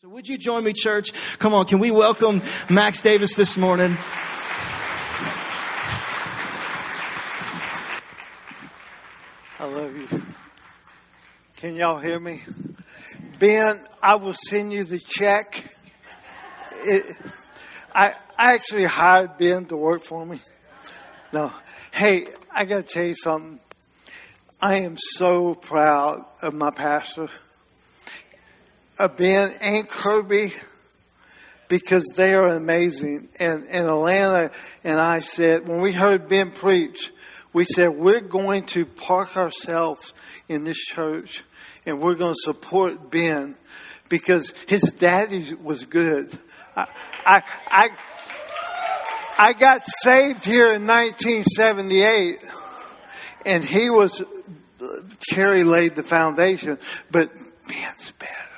So 0.00 0.08
would 0.08 0.26
you 0.26 0.38
join 0.38 0.64
me, 0.64 0.72
church? 0.72 1.12
Come 1.38 1.52
on, 1.52 1.66
can 1.66 1.78
we 1.78 1.90
welcome 1.90 2.40
Max 2.70 3.02
Davis 3.02 3.34
this 3.34 3.58
morning? 3.58 3.98
I 9.58 9.66
love 9.66 9.94
you. 9.94 10.22
Can 11.56 11.74
y'all 11.74 11.98
hear 11.98 12.18
me? 12.18 12.40
Ben, 13.38 13.76
I 14.02 14.14
will 14.14 14.32
send 14.32 14.72
you 14.72 14.84
the 14.84 14.98
check. 14.98 15.70
It, 16.76 17.04
I, 17.94 18.14
I 18.38 18.54
actually 18.54 18.84
hired 18.84 19.36
Ben 19.36 19.66
to 19.66 19.76
work 19.76 20.02
for 20.02 20.24
me. 20.24 20.40
No. 21.30 21.52
Hey, 21.92 22.26
I 22.50 22.64
got 22.64 22.86
to 22.86 22.90
tell 22.90 23.04
you 23.04 23.16
something. 23.16 23.60
I 24.62 24.76
am 24.76 24.96
so 24.96 25.52
proud 25.52 26.24
of 26.40 26.54
my 26.54 26.70
pastor, 26.70 27.28
of 29.00 29.16
Ben 29.16 29.50
and 29.62 29.88
Kirby, 29.88 30.52
because 31.68 32.04
they 32.16 32.34
are 32.34 32.48
amazing. 32.48 33.28
And, 33.38 33.66
and 33.68 33.86
Alana 33.86 34.52
and 34.84 35.00
I 35.00 35.20
said, 35.20 35.66
when 35.66 35.80
we 35.80 35.92
heard 35.92 36.28
Ben 36.28 36.50
preach, 36.50 37.10
we 37.54 37.64
said, 37.64 37.88
we're 37.88 38.20
going 38.20 38.64
to 38.66 38.84
park 38.84 39.38
ourselves 39.38 40.12
in 40.48 40.64
this 40.64 40.76
church 40.76 41.44
and 41.86 42.00
we're 42.00 42.14
going 42.14 42.34
to 42.34 42.40
support 42.42 43.10
Ben 43.10 43.56
because 44.10 44.52
his 44.68 44.82
daddy 44.82 45.54
was 45.54 45.86
good. 45.86 46.38
I, 46.76 46.86
I, 47.24 47.42
I, 47.68 47.90
I 49.38 49.52
got 49.54 49.82
saved 50.02 50.44
here 50.44 50.74
in 50.74 50.86
1978 50.86 52.38
and 53.46 53.64
he 53.64 53.88
was, 53.88 54.22
Cherry 55.20 55.64
laid 55.64 55.96
the 55.96 56.02
foundation, 56.02 56.78
but 57.10 57.34
Ben's 57.66 58.12
better. 58.12 58.49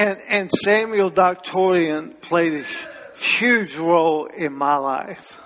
And, 0.00 0.18
and 0.30 0.50
Samuel 0.50 1.10
Doctorian 1.10 2.12
played 2.22 2.54
a 2.54 3.18
huge 3.18 3.76
role 3.76 4.24
in 4.24 4.54
my 4.54 4.76
life. 4.76 5.38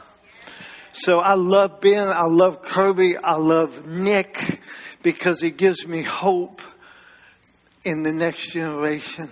So 0.93 1.19
I 1.19 1.35
love 1.35 1.81
Ben, 1.81 2.07
I 2.07 2.27
love 2.27 2.63
Kirby, 2.63 3.17
I 3.17 3.35
love 3.35 3.85
Nick 3.85 4.61
because 5.03 5.43
he 5.43 5.51
gives 5.51 5.89
me 5.89 6.03
hope 6.03 6.63
in 7.83 8.05
the 8.05 8.13
next 8.13 8.53
generation. 8.53 9.29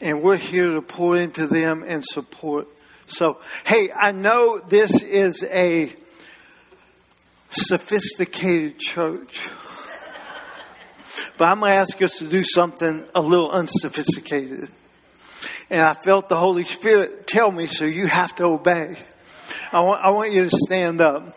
And 0.00 0.22
we're 0.22 0.36
here 0.36 0.74
to 0.74 0.80
pour 0.80 1.16
into 1.16 1.48
them 1.48 1.82
and 1.84 2.04
support. 2.04 2.68
So, 3.06 3.40
hey, 3.66 3.90
I 3.96 4.12
know 4.12 4.60
this 4.60 5.02
is 5.02 5.42
a 5.42 5.92
sophisticated 7.50 8.78
church. 8.78 9.48
But 11.36 11.46
I'm 11.46 11.60
going 11.60 11.72
to 11.72 11.76
ask 11.76 12.00
us 12.02 12.18
to 12.18 12.26
do 12.26 12.44
something 12.44 13.04
a 13.14 13.20
little 13.20 13.50
unsophisticated. 13.50 14.68
And 15.68 15.80
I 15.80 15.94
felt 15.94 16.28
the 16.28 16.36
Holy 16.36 16.64
Spirit 16.64 17.26
tell 17.26 17.50
me, 17.50 17.66
so 17.66 17.84
you 17.84 18.06
have 18.06 18.34
to 18.36 18.44
obey. 18.44 18.96
I 19.72 19.80
want, 19.80 20.04
I 20.04 20.10
want 20.10 20.32
you 20.32 20.48
to 20.48 20.56
stand 20.66 21.00
up. 21.00 21.36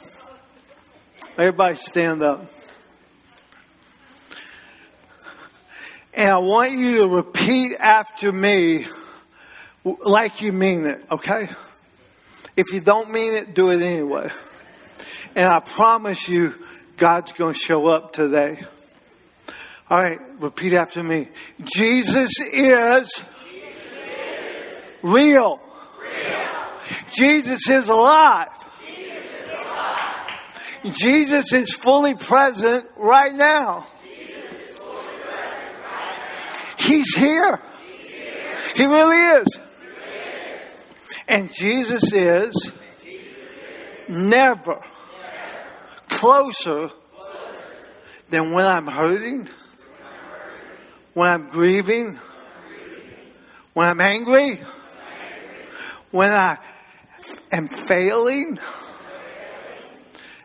Everybody 1.38 1.76
stand 1.76 2.22
up. 2.22 2.46
And 6.14 6.30
I 6.30 6.38
want 6.40 6.72
you 6.72 6.98
to 7.00 7.08
repeat 7.08 7.76
after 7.80 8.32
me 8.32 8.88
like 9.84 10.42
you 10.42 10.52
mean 10.52 10.86
it, 10.86 11.04
okay? 11.12 11.50
If 12.56 12.74
you 12.74 12.80
don't 12.80 13.12
mean 13.12 13.34
it, 13.34 13.54
do 13.54 13.70
it 13.70 13.82
anyway. 13.82 14.30
And 15.36 15.54
I 15.54 15.60
promise 15.60 16.28
you, 16.28 16.56
God's 16.98 17.32
going 17.34 17.54
to 17.54 17.60
show 17.60 17.88
up 17.88 18.14
today. 18.14 18.64
All 19.90 20.04
right, 20.04 20.20
repeat 20.40 20.74
after 20.74 21.02
me. 21.02 21.30
Jesus 21.64 22.32
is, 22.54 23.24
real. 25.02 25.62
Jesus 27.14 27.70
is 27.70 27.88
alive. 27.88 28.50
Jesus 30.92 31.54
is 31.54 31.74
fully 31.74 32.16
present 32.16 32.86
right 32.98 33.34
now. 33.34 33.86
He's 36.78 37.16
here. 37.16 37.60
He 38.76 38.86
really 38.86 39.42
is. 39.42 39.60
And 41.28 41.54
Jesus 41.54 42.14
is 42.14 42.74
never 44.10 44.82
closer 46.10 46.90
than 48.30 48.52
when 48.52 48.66
I'm 48.66 48.88
hurting, 48.88 49.48
when 51.18 51.28
I'm 51.28 51.48
grieving, 51.48 52.20
when 53.74 53.88
I'm 53.88 54.00
angry, 54.00 54.60
when 56.12 56.30
I 56.30 56.60
am 57.52 57.68
failing, 57.70 58.60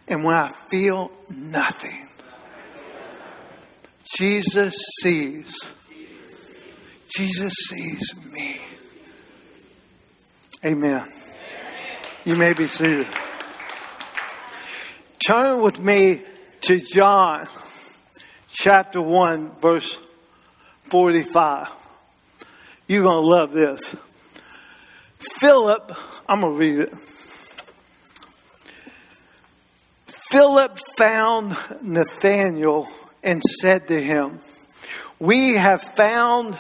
and 0.09 0.25
when 0.25 0.34
I 0.34 0.49
feel 0.49 1.12
nothing. 1.28 2.09
Jesus 4.16 4.75
sees. 5.03 5.60
Jesus 7.15 7.53
sees 7.69 8.33
me. 8.33 8.59
Amen. 10.65 11.06
You 12.25 12.37
may 12.37 12.54
be 12.54 12.66
seated. 12.66 13.09
Turn 15.27 15.60
with 15.60 15.78
me 15.78 16.22
to 16.62 16.81
John 16.81 17.47
chapter 18.50 19.03
1, 19.03 19.60
verse 19.60 19.99
45. 20.92 21.70
You're 22.86 23.03
going 23.03 23.25
to 23.25 23.26
love 23.26 23.53
this. 23.53 23.97
Philip, 25.19 25.91
I'm 26.28 26.42
going 26.42 26.53
to 26.53 26.58
read 26.58 26.78
it. 26.80 26.94
Philip 30.30 30.78
found 30.98 31.56
Nathanael 31.80 32.91
and 33.22 33.42
said 33.42 33.88
to 33.88 34.03
him, 34.03 34.41
We 35.19 35.54
have 35.54 35.80
found 35.80 36.58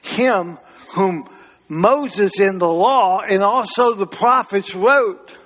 him 0.00 0.56
whom 0.92 1.28
Moses 1.68 2.40
in 2.40 2.56
the 2.56 2.72
law 2.72 3.20
and 3.20 3.42
also 3.42 3.92
the 3.92 4.06
prophets 4.06 4.74
wrote. 4.74 5.36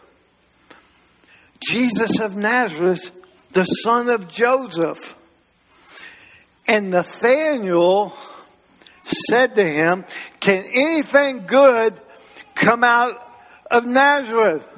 Jesus 1.69 2.21
of 2.21 2.37
Nazareth, 2.37 3.11
the 3.51 3.65
son 3.65 4.09
of 4.09 4.31
Joseph. 4.31 5.17
And 6.69 6.91
Nathanael 6.91 8.17
said 9.05 9.55
to 9.55 9.65
him, 9.65 10.05
Can 10.41 10.65
anything 10.73 11.47
good 11.47 11.95
come 12.55 12.83
out 12.83 13.23
of 13.71 13.87
Nazareth? 13.87 14.69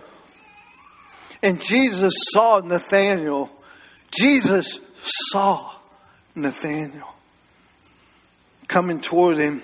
And 1.42 1.60
Jesus 1.60 2.12
saw 2.32 2.60
Nathanael. 2.60 3.50
Jesus 4.10 4.80
saw 5.32 5.72
Nathanael 6.34 7.14
coming 8.66 9.00
toward 9.00 9.38
him. 9.38 9.62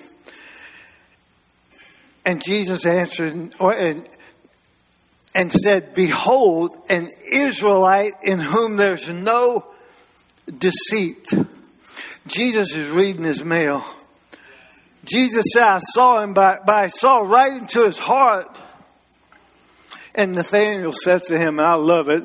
And 2.25 2.43
Jesus 2.43 2.85
answered 2.85 3.33
and, 3.33 4.07
and 5.35 5.51
said, 5.51 5.93
Behold, 5.93 6.75
an 6.89 7.09
Israelite 7.31 8.13
in 8.23 8.39
whom 8.39 8.77
there's 8.77 9.07
no 9.07 9.65
deceit. 10.57 11.27
Jesus 12.27 12.75
is 12.75 12.89
reading 12.89 13.23
his 13.23 13.43
mail. 13.43 13.83
Jesus 15.05 15.45
said, 15.53 15.63
I 15.63 15.79
saw 15.79 16.21
him, 16.21 16.33
but, 16.33 16.67
I 16.67 16.89
saw 16.89 17.19
right 17.19 17.61
into 17.61 17.83
his 17.83 17.97
heart. 17.99 18.59
And 20.15 20.33
Nathaniel 20.33 20.93
said 20.93 21.23
to 21.23 21.37
him, 21.37 21.59
and 21.59 21.67
I 21.67 21.75
love 21.75 22.09
it. 22.09 22.23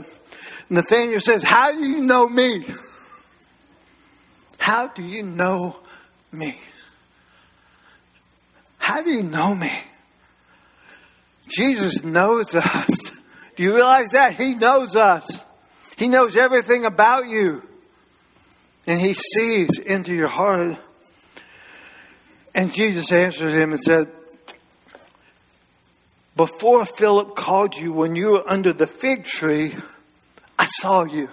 Nathaniel 0.70 1.20
says, 1.20 1.42
How 1.42 1.72
do 1.72 1.84
you 1.84 2.00
know 2.00 2.28
me? 2.28 2.64
How 4.58 4.86
do 4.86 5.02
you 5.02 5.22
know 5.22 5.76
me? 6.32 6.58
How 8.78 9.02
do 9.02 9.10
you 9.10 9.22
know 9.22 9.54
me? 9.54 9.70
Jesus 11.48 12.04
knows 12.04 12.54
us. 12.54 12.88
Do 13.56 13.64
you 13.64 13.74
realize 13.74 14.10
that? 14.10 14.34
He 14.34 14.54
knows 14.54 14.96
us. 14.96 15.44
He 15.98 16.08
knows 16.08 16.36
everything 16.36 16.84
about 16.84 17.26
you. 17.26 17.62
And 18.90 19.00
He 19.00 19.14
sees 19.14 19.78
into 19.78 20.12
your 20.12 20.26
heart. 20.26 20.76
And 22.56 22.72
Jesus 22.72 23.12
answered 23.12 23.52
him 23.52 23.70
and 23.70 23.80
said, 23.80 24.08
Before 26.34 26.84
Philip 26.84 27.36
called 27.36 27.76
you, 27.76 27.92
when 27.92 28.16
you 28.16 28.32
were 28.32 28.42
under 28.50 28.72
the 28.72 28.88
fig 28.88 29.26
tree, 29.26 29.76
I 30.58 30.66
saw 30.66 31.04
you. 31.04 31.28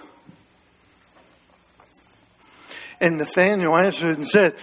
And 3.00 3.18
Nathanael 3.18 3.76
answered 3.76 4.18
and 4.18 4.26
said, 4.28 4.54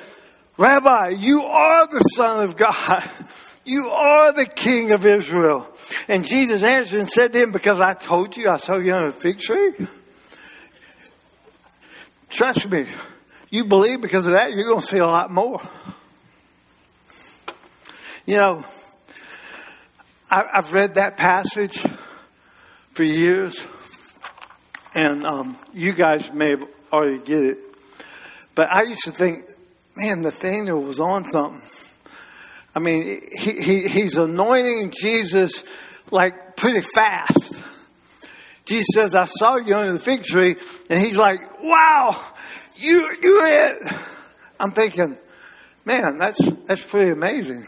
Rabbi, 0.56 1.10
you 1.10 1.42
are 1.42 1.88
the 1.88 2.00
Son 2.00 2.46
of 2.46 2.56
God. 2.56 3.04
You 3.68 3.88
are 3.88 4.32
the 4.32 4.46
King 4.46 4.92
of 4.92 5.08
Israel. 5.08 5.68
And 6.08 6.24
Jesus 6.24 6.62
answered 6.62 7.00
and 7.00 7.10
said 7.10 7.34
to 7.34 7.42
him, 7.42 7.52
Because 7.52 7.80
I 7.80 7.96
told 7.96 8.38
you 8.38 8.48
I 8.48 8.58
saw 8.58 8.78
you 8.78 8.94
on 8.94 9.06
a 9.06 9.12
fig 9.12 9.40
tree? 9.40 9.72
Trust 12.36 12.70
me, 12.70 12.86
you 13.50 13.64
believe 13.64 14.02
because 14.02 14.28
of 14.28 14.34
that, 14.34 14.54
you're 14.54 14.68
going 14.68 14.82
to 14.82 14.86
see 14.86 14.98
a 14.98 15.08
lot 15.08 15.32
more. 15.32 15.62
You 18.26 18.36
know, 18.36 18.66
I, 20.30 20.46
have 20.54 20.74
read 20.74 20.96
that 20.96 21.16
passage 21.16 21.86
for 22.92 23.04
years, 23.04 23.66
and 24.94 25.26
um, 25.26 25.58
you 25.74 25.94
guys 25.94 26.34
may 26.34 26.50
have 26.52 26.68
already 26.92 27.20
get 27.20 27.44
it. 27.44 27.60
But 28.54 28.70
I 28.72 28.84
used 28.84 29.04
to 29.06 29.12
think, 29.12 29.46
man, 29.96 30.22
Nathaniel 30.22 30.82
was 30.82 31.00
on 31.00 31.26
something. 31.26 31.62
I 32.76 32.80
mean, 32.80 33.22
he, 33.32 33.62
he, 33.62 33.88
he's 33.88 34.18
anointing 34.18 34.92
Jesus 34.92 35.64
like 36.12 36.58
pretty 36.58 36.82
fast. 36.82 37.75
Jesus 38.66 38.88
says, 38.94 39.16
I 39.16 39.26
saw 39.26 39.58
you 39.58 39.76
under 39.76 39.94
the 39.94 40.00
fig 40.00 40.24
tree. 40.24 40.56
And 40.90 41.00
he's 41.00 41.18
like, 41.18 41.62
wow, 41.62 42.20
you, 42.76 43.16
you're 43.22 43.46
it. 43.48 43.94
I'm 44.60 44.72
thinking, 44.72 45.18
man, 45.86 46.18
that's, 46.18 46.52
that's 46.66 46.84
pretty 46.84 47.12
amazing. 47.12 47.66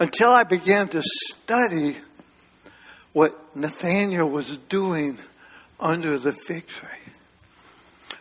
Until 0.00 0.30
I 0.30 0.44
began 0.44 0.88
to 0.88 1.02
study 1.02 1.96
what 3.12 3.56
Nathaniel 3.56 4.28
was 4.28 4.56
doing 4.56 5.18
under 5.80 6.18
the 6.18 6.32
fig 6.32 6.66
tree. 6.66 6.88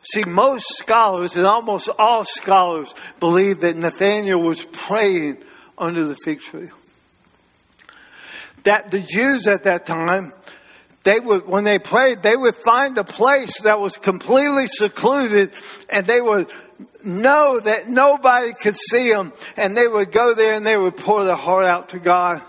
See, 0.04 0.24
most 0.24 0.78
scholars 0.78 1.36
and 1.36 1.46
almost 1.46 1.90
all 2.00 2.24
scholars 2.24 2.94
believe 3.20 3.60
that 3.60 3.76
Nathaniel 3.76 4.42
was 4.42 4.64
praying 4.64 5.38
under 5.78 6.06
the 6.06 6.16
fig 6.16 6.40
tree. 6.40 6.70
That 8.64 8.90
the 8.90 9.02
Jews 9.02 9.48
at 9.48 9.64
that 9.64 9.86
time, 9.86 10.34
they 11.08 11.22
would, 11.22 11.48
when 11.48 11.64
they 11.64 11.80
prayed, 11.80 12.22
they 12.22 12.36
would 12.36 12.58
find 12.58 12.98
a 12.98 13.04
place 13.06 13.62
that 13.62 13.80
was 13.80 13.96
completely 13.96 14.68
secluded 14.68 15.54
and 15.90 16.06
they 16.06 16.20
would 16.20 16.52
know 17.02 17.62
that 17.62 17.88
nobody 17.88 18.52
could 18.52 18.76
see 18.76 19.14
them 19.14 19.32
and 19.56 19.78
they 19.78 19.88
would 19.88 20.12
go 20.12 20.34
there 20.34 20.54
and 20.56 20.66
they 20.66 20.76
would 20.76 20.98
pour 20.98 21.24
their 21.24 21.38
heart 21.38 21.64
out 21.64 21.88
to 21.90 22.00
God. 22.00 22.42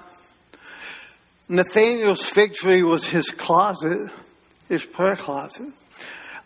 Nathaniel's 1.49 2.25
fig 2.25 2.52
tree 2.52 2.82
was 2.82 3.06
his 3.06 3.31
closet, 3.31 4.10
his 4.69 4.84
prayer 4.84 5.14
closet. 5.14 5.69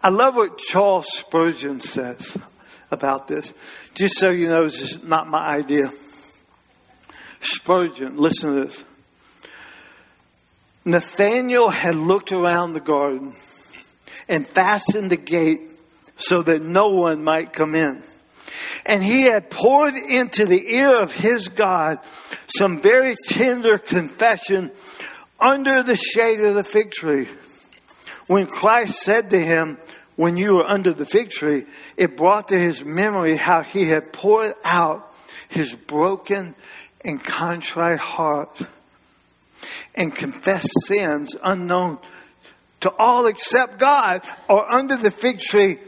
I 0.02 0.10
love 0.10 0.36
what 0.36 0.58
Charles 0.58 1.06
Spurgeon 1.10 1.80
says 1.80 2.36
about 2.90 3.26
this. 3.26 3.54
Just 3.94 4.18
so 4.18 4.28
you 4.28 4.50
know, 4.50 4.64
this 4.64 4.82
is 4.82 5.02
not 5.02 5.28
my 5.28 5.46
idea. 5.46 5.90
Spurgeon, 7.40 8.18
listen 8.18 8.54
to 8.54 8.64
this. 8.64 8.84
Nathaniel 10.84 11.70
had 11.70 11.94
looked 11.94 12.32
around 12.32 12.72
the 12.72 12.80
garden 12.80 13.34
and 14.28 14.46
fastened 14.46 15.10
the 15.10 15.16
gate 15.16 15.62
so 16.16 16.42
that 16.42 16.62
no 16.62 16.88
one 16.90 17.22
might 17.22 17.52
come 17.52 17.74
in. 17.74 18.02
And 18.84 19.02
he 19.02 19.22
had 19.22 19.50
poured 19.50 19.94
into 19.94 20.44
the 20.46 20.74
ear 20.74 20.90
of 20.90 21.12
his 21.12 21.48
God 21.48 21.98
some 22.48 22.80
very 22.80 23.14
tender 23.28 23.78
confession 23.78 24.70
under 25.38 25.82
the 25.82 25.96
shade 25.96 26.40
of 26.40 26.54
the 26.54 26.64
fig 26.64 26.90
tree. 26.90 27.28
When 28.26 28.46
Christ 28.46 29.00
said 29.00 29.30
to 29.30 29.38
him, 29.38 29.78
when 30.16 30.36
you 30.36 30.56
were 30.56 30.64
under 30.64 30.92
the 30.92 31.06
fig 31.06 31.30
tree, 31.30 31.64
it 31.96 32.16
brought 32.16 32.48
to 32.48 32.58
his 32.58 32.84
memory 32.84 33.36
how 33.36 33.62
he 33.62 33.86
had 33.86 34.12
poured 34.12 34.54
out 34.64 35.12
his 35.48 35.74
broken 35.74 36.54
and 37.04 37.22
contrite 37.22 37.98
heart 37.98 38.62
and 39.94 40.14
confessed 40.14 40.72
sins 40.86 41.36
unknown 41.42 41.98
to 42.82 42.92
all 42.98 43.26
except 43.26 43.78
God, 43.78 44.22
or 44.48 44.70
under 44.70 44.96
the 44.96 45.12
fig 45.12 45.38
tree, 45.38 45.78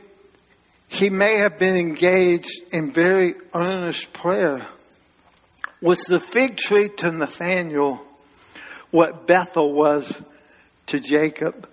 he 0.87 1.11
may 1.11 1.39
have 1.39 1.59
been 1.59 1.75
engaged 1.75 2.73
in 2.73 2.93
very 2.93 3.35
earnest 3.53 4.13
prayer. 4.13 4.65
Was 5.81 6.05
the 6.05 6.21
fig 6.21 6.57
tree 6.57 6.89
to 6.99 7.11
Nathaniel 7.11 8.01
what 8.93 9.27
Bethel 9.27 9.73
was 9.73 10.23
to 10.87 11.01
Jacob? 11.01 11.69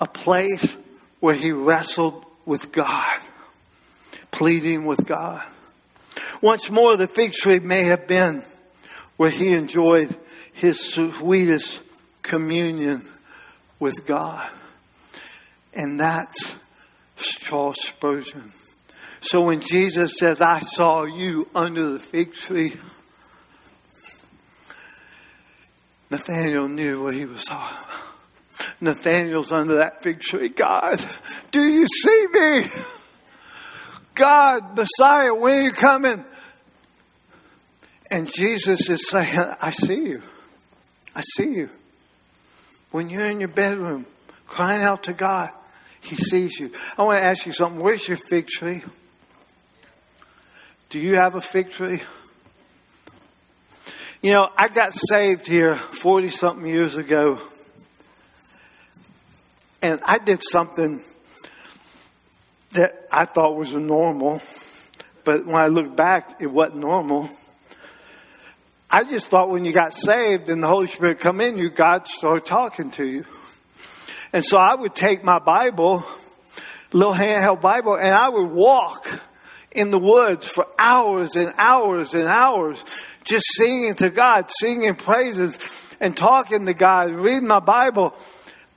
A 0.00 0.06
place 0.06 0.74
where 1.20 1.34
he 1.34 1.52
wrestled 1.52 2.24
with 2.46 2.72
God, 2.72 3.20
pleading 4.30 4.86
with 4.86 5.06
God. 5.06 5.44
Once 6.40 6.70
more, 6.70 6.96
the 6.96 7.06
fig 7.06 7.34
tree 7.34 7.60
may 7.60 7.84
have 7.84 8.08
been 8.08 8.42
where 9.18 9.30
he 9.30 9.52
enjoyed 9.52 10.16
his 10.52 10.80
sweetest 10.80 11.82
communion 12.22 13.06
with 13.78 14.06
God. 14.06 14.48
And 15.74 15.98
that's 15.98 16.54
Charles 17.16 17.80
Spurgeon. 17.80 18.52
So 19.20 19.42
when 19.42 19.60
Jesus 19.60 20.16
says, 20.18 20.40
I 20.40 20.60
saw 20.60 21.04
you 21.04 21.48
under 21.54 21.90
the 21.90 21.98
fig 21.98 22.34
tree, 22.34 22.74
Nathaniel 26.10 26.68
knew 26.68 27.04
what 27.04 27.14
he 27.14 27.24
was 27.24 27.44
talking 27.44 27.78
about. 27.78 28.78
Nathaniel's 28.80 29.52
under 29.52 29.76
that 29.76 30.02
fig 30.02 30.20
tree. 30.20 30.48
God, 30.48 31.02
do 31.50 31.62
you 31.62 31.86
see 31.86 32.26
me? 32.32 32.62
God, 34.14 34.76
Messiah, 34.76 35.32
when 35.34 35.54
are 35.54 35.62
you 35.62 35.72
coming? 35.72 36.24
And 38.10 38.30
Jesus 38.30 38.90
is 38.90 39.08
saying, 39.08 39.38
I 39.60 39.70
see 39.70 40.08
you. 40.08 40.22
I 41.14 41.22
see 41.36 41.54
you. 41.54 41.70
When 42.90 43.10
you're 43.10 43.26
in 43.26 43.40
your 43.40 43.48
bedroom 43.48 44.06
crying 44.46 44.82
out 44.82 45.04
to 45.04 45.12
God, 45.12 45.50
He 46.00 46.16
sees 46.16 46.58
you. 46.58 46.70
I 46.96 47.02
want 47.02 47.20
to 47.20 47.24
ask 47.24 47.46
you 47.46 47.52
something. 47.52 47.80
Where's 47.80 48.06
your 48.06 48.16
fig 48.16 48.46
tree? 48.46 48.82
Do 50.90 50.98
you 50.98 51.14
have 51.14 51.34
a 51.34 51.40
fig 51.40 51.70
tree? 51.70 52.02
You 54.20 54.32
know, 54.32 54.50
I 54.56 54.68
got 54.68 54.92
saved 54.94 55.46
here 55.46 55.74
40 55.74 56.28
something 56.30 56.66
years 56.66 56.96
ago 56.96 57.40
and 59.82 60.00
I 60.04 60.18
did 60.18 60.42
something 60.48 61.00
that 62.70 63.08
I 63.10 63.24
thought 63.26 63.56
was 63.56 63.74
normal, 63.74 64.40
but 65.24 65.44
when 65.44 65.56
I 65.56 65.66
look 65.66 65.94
back, 65.94 66.40
it 66.40 66.46
wasn't 66.46 66.78
normal. 66.78 67.28
I 68.94 69.04
just 69.04 69.28
thought 69.28 69.48
when 69.48 69.64
you 69.64 69.72
got 69.72 69.94
saved 69.94 70.50
and 70.50 70.62
the 70.62 70.66
Holy 70.66 70.86
Spirit 70.86 71.18
come 71.18 71.40
in 71.40 71.56
you, 71.56 71.70
God 71.70 72.06
started 72.06 72.44
talking 72.44 72.90
to 72.90 73.06
you. 73.06 73.24
And 74.34 74.44
so 74.44 74.58
I 74.58 74.74
would 74.74 74.94
take 74.94 75.24
my 75.24 75.38
Bible, 75.38 76.04
little 76.92 77.14
handheld 77.14 77.62
Bible, 77.62 77.94
and 77.94 78.14
I 78.14 78.28
would 78.28 78.50
walk 78.50 79.22
in 79.70 79.92
the 79.92 79.98
woods 79.98 80.46
for 80.46 80.66
hours 80.78 81.36
and 81.36 81.54
hours 81.56 82.12
and 82.12 82.28
hours, 82.28 82.84
just 83.24 83.46
singing 83.54 83.94
to 83.94 84.10
God, 84.10 84.50
singing 84.60 84.94
praises 84.94 85.58
and 85.98 86.14
talking 86.14 86.66
to 86.66 86.74
God, 86.74 87.12
reading 87.12 87.48
my 87.48 87.60
Bible. 87.60 88.14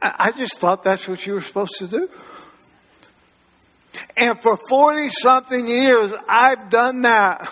I 0.02 0.32
just 0.32 0.60
thought 0.60 0.82
that's 0.82 1.10
what 1.10 1.28
you 1.28 1.34
were 1.34 1.42
supposed 1.42 1.76
to 1.80 1.88
do. 1.88 2.10
And 4.16 4.42
for 4.42 4.58
40 4.70 5.10
something 5.10 5.68
years, 5.68 6.14
I've 6.30 6.70
done 6.70 7.02
that. 7.02 7.52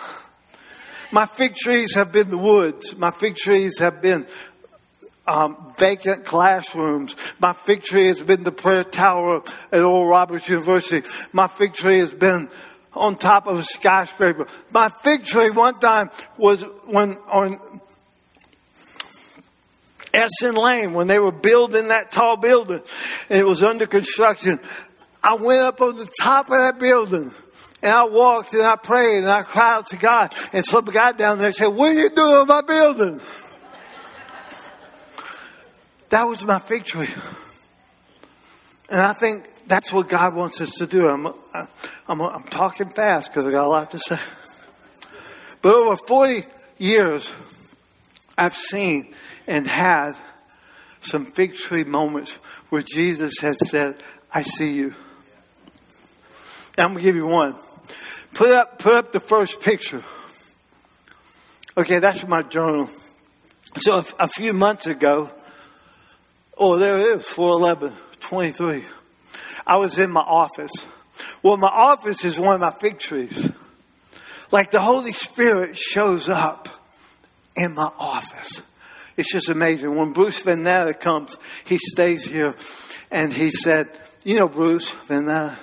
My 1.14 1.26
fig 1.26 1.54
trees 1.54 1.94
have 1.94 2.10
been 2.10 2.28
the 2.28 2.36
woods. 2.36 2.96
My 2.96 3.12
fig 3.12 3.36
trees 3.36 3.78
have 3.78 4.02
been 4.02 4.26
um, 5.28 5.72
vacant 5.78 6.24
classrooms. 6.24 7.14
My 7.38 7.52
fig 7.52 7.84
tree 7.84 8.08
has 8.08 8.20
been 8.20 8.42
the 8.42 8.50
prayer 8.50 8.82
tower 8.82 9.44
at 9.70 9.80
Oral 9.80 10.08
Roberts 10.08 10.48
University. 10.48 11.08
My 11.32 11.46
fig 11.46 11.72
tree 11.72 12.00
has 12.00 12.12
been 12.12 12.48
on 12.94 13.14
top 13.14 13.46
of 13.46 13.60
a 13.60 13.62
skyscraper. 13.62 14.48
My 14.72 14.88
fig 14.88 15.22
tree 15.22 15.50
one 15.50 15.78
time 15.78 16.10
was 16.36 16.62
when 16.86 17.12
on 17.28 17.60
Essen 20.12 20.56
Lane 20.56 20.94
when 20.94 21.06
they 21.06 21.20
were 21.20 21.30
building 21.30 21.88
that 21.88 22.10
tall 22.10 22.36
building 22.36 22.82
and 23.30 23.38
it 23.38 23.44
was 23.44 23.62
under 23.62 23.86
construction. 23.86 24.58
I 25.22 25.34
went 25.34 25.60
up 25.60 25.80
on 25.80 25.96
the 25.96 26.10
top 26.20 26.46
of 26.46 26.58
that 26.58 26.80
building 26.80 27.30
and 27.84 27.92
I 27.92 28.04
walked 28.04 28.54
and 28.54 28.62
I 28.62 28.76
prayed 28.76 29.18
and 29.18 29.30
I 29.30 29.42
cried 29.42 29.74
out 29.76 29.86
to 29.88 29.96
God. 29.96 30.34
And 30.54 30.64
some 30.64 30.86
guy 30.86 31.12
down 31.12 31.36
there 31.36 31.52
said, 31.52 31.66
What 31.66 31.90
are 31.90 32.00
you 32.00 32.08
doing 32.08 32.38
with 32.40 32.48
my 32.48 32.62
building? 32.62 33.20
that 36.08 36.22
was 36.24 36.42
my 36.42 36.58
fig 36.58 36.84
tree. 36.84 37.08
And 38.88 39.00
I 39.00 39.12
think 39.12 39.66
that's 39.66 39.92
what 39.92 40.08
God 40.08 40.34
wants 40.34 40.62
us 40.62 40.70
to 40.78 40.86
do. 40.86 41.08
I'm, 41.08 41.26
I'm, 42.08 42.22
I'm 42.22 42.42
talking 42.44 42.88
fast 42.88 43.30
because 43.30 43.46
I 43.46 43.50
got 43.50 43.66
a 43.66 43.68
lot 43.68 43.90
to 43.90 44.00
say. 44.00 44.18
But 45.60 45.74
over 45.74 45.96
40 46.06 46.46
years, 46.78 47.36
I've 48.38 48.56
seen 48.56 49.12
and 49.46 49.66
had 49.66 50.16
some 51.02 51.26
fig 51.26 51.54
tree 51.54 51.84
moments 51.84 52.32
where 52.70 52.82
Jesus 52.82 53.40
has 53.40 53.58
said, 53.68 53.96
I 54.32 54.40
see 54.40 54.72
you. 54.72 54.94
I'm 56.78 56.94
going 56.94 56.98
to 56.98 57.02
give 57.02 57.16
you 57.16 57.26
one. 57.26 57.56
Put 58.34 58.50
up, 58.50 58.78
put 58.78 58.94
up 58.94 59.12
the 59.12 59.20
first 59.20 59.60
picture. 59.60 60.02
Okay, 61.76 61.98
that's 61.98 62.26
my 62.26 62.42
journal. 62.42 62.88
So 63.80 63.98
a, 63.98 64.04
a 64.24 64.28
few 64.28 64.52
months 64.52 64.86
ago, 64.86 65.30
oh, 66.58 66.78
there 66.78 66.98
it 66.98 67.18
is, 67.18 67.28
411, 67.28 67.92
23. 68.20 68.84
I 69.66 69.76
was 69.76 69.98
in 69.98 70.10
my 70.10 70.20
office 70.20 70.86
Well, 71.42 71.56
my 71.56 71.68
office 71.68 72.24
is 72.24 72.38
one 72.38 72.54
of 72.54 72.60
my 72.60 72.70
fig 72.70 72.98
trees. 72.98 73.50
Like 74.50 74.70
the 74.70 74.80
Holy 74.80 75.12
Spirit 75.12 75.76
shows 75.76 76.28
up 76.28 76.68
in 77.56 77.74
my 77.74 77.90
office. 77.98 78.62
It's 79.16 79.32
just 79.32 79.48
amazing. 79.48 79.94
When 79.94 80.12
Bruce 80.12 80.42
Van 80.42 80.64
Natta 80.64 80.94
comes, 80.98 81.36
he 81.64 81.78
stays 81.78 82.24
here 82.24 82.54
and 83.10 83.32
he 83.32 83.50
said, 83.50 83.90
You 84.24 84.38
know 84.38 84.48
Bruce 84.48 84.90
Van 84.90 85.26
Natta? 85.26 85.56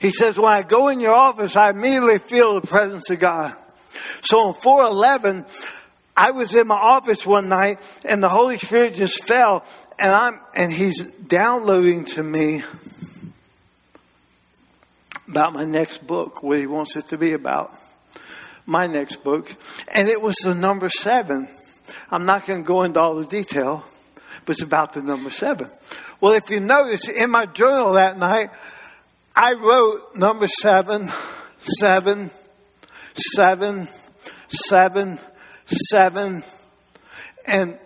He 0.00 0.10
says, 0.10 0.38
When 0.38 0.52
I 0.52 0.62
go 0.62 0.88
in 0.88 1.00
your 1.00 1.14
office, 1.14 1.56
I 1.56 1.70
immediately 1.70 2.18
feel 2.18 2.60
the 2.60 2.66
presence 2.66 3.08
of 3.10 3.18
God. 3.18 3.54
So 4.22 4.48
on 4.48 4.54
411, 4.54 5.44
I 6.16 6.30
was 6.30 6.54
in 6.54 6.66
my 6.66 6.76
office 6.76 7.26
one 7.26 7.48
night 7.48 7.80
and 8.04 8.22
the 8.22 8.28
Holy 8.28 8.58
Spirit 8.58 8.94
just 8.94 9.24
fell 9.24 9.64
and 9.98 10.12
I'm, 10.12 10.40
and 10.54 10.72
he's 10.72 11.04
downloading 11.04 12.04
to 12.06 12.22
me 12.22 12.62
about 15.28 15.52
my 15.52 15.64
next 15.64 16.06
book, 16.06 16.42
what 16.42 16.58
he 16.58 16.66
wants 16.66 16.96
it 16.96 17.08
to 17.08 17.18
be 17.18 17.32
about. 17.32 17.72
My 18.66 18.86
next 18.86 19.22
book. 19.24 19.54
And 19.92 20.08
it 20.08 20.20
was 20.20 20.36
the 20.36 20.54
number 20.54 20.88
seven. 20.88 21.48
I'm 22.10 22.24
not 22.24 22.46
going 22.46 22.62
to 22.62 22.66
go 22.66 22.82
into 22.82 23.00
all 23.00 23.16
the 23.16 23.26
detail, 23.26 23.84
but 24.44 24.52
it's 24.52 24.62
about 24.62 24.94
the 24.94 25.02
number 25.02 25.30
seven. 25.30 25.70
Well, 26.20 26.32
if 26.32 26.50
you 26.50 26.60
notice 26.60 27.08
in 27.08 27.30
my 27.30 27.46
journal 27.46 27.92
that 27.92 28.18
night, 28.18 28.50
I 29.36 29.54
wrote 29.54 30.14
number 30.14 30.46
seven, 30.46 31.10
seven, 31.58 32.30
seven, 33.34 33.88
seven, 34.48 35.18
seven, 35.66 36.44
and 37.44 37.78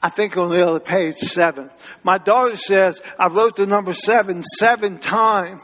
I 0.00 0.10
think 0.10 0.36
on 0.36 0.50
the 0.50 0.64
other 0.64 0.78
page, 0.78 1.16
seven. 1.16 1.70
My 2.04 2.18
daughter 2.18 2.56
says 2.56 3.00
I 3.18 3.26
wrote 3.26 3.56
the 3.56 3.66
number 3.66 3.92
seven 3.92 4.44
seven 4.60 4.98
times. 4.98 5.62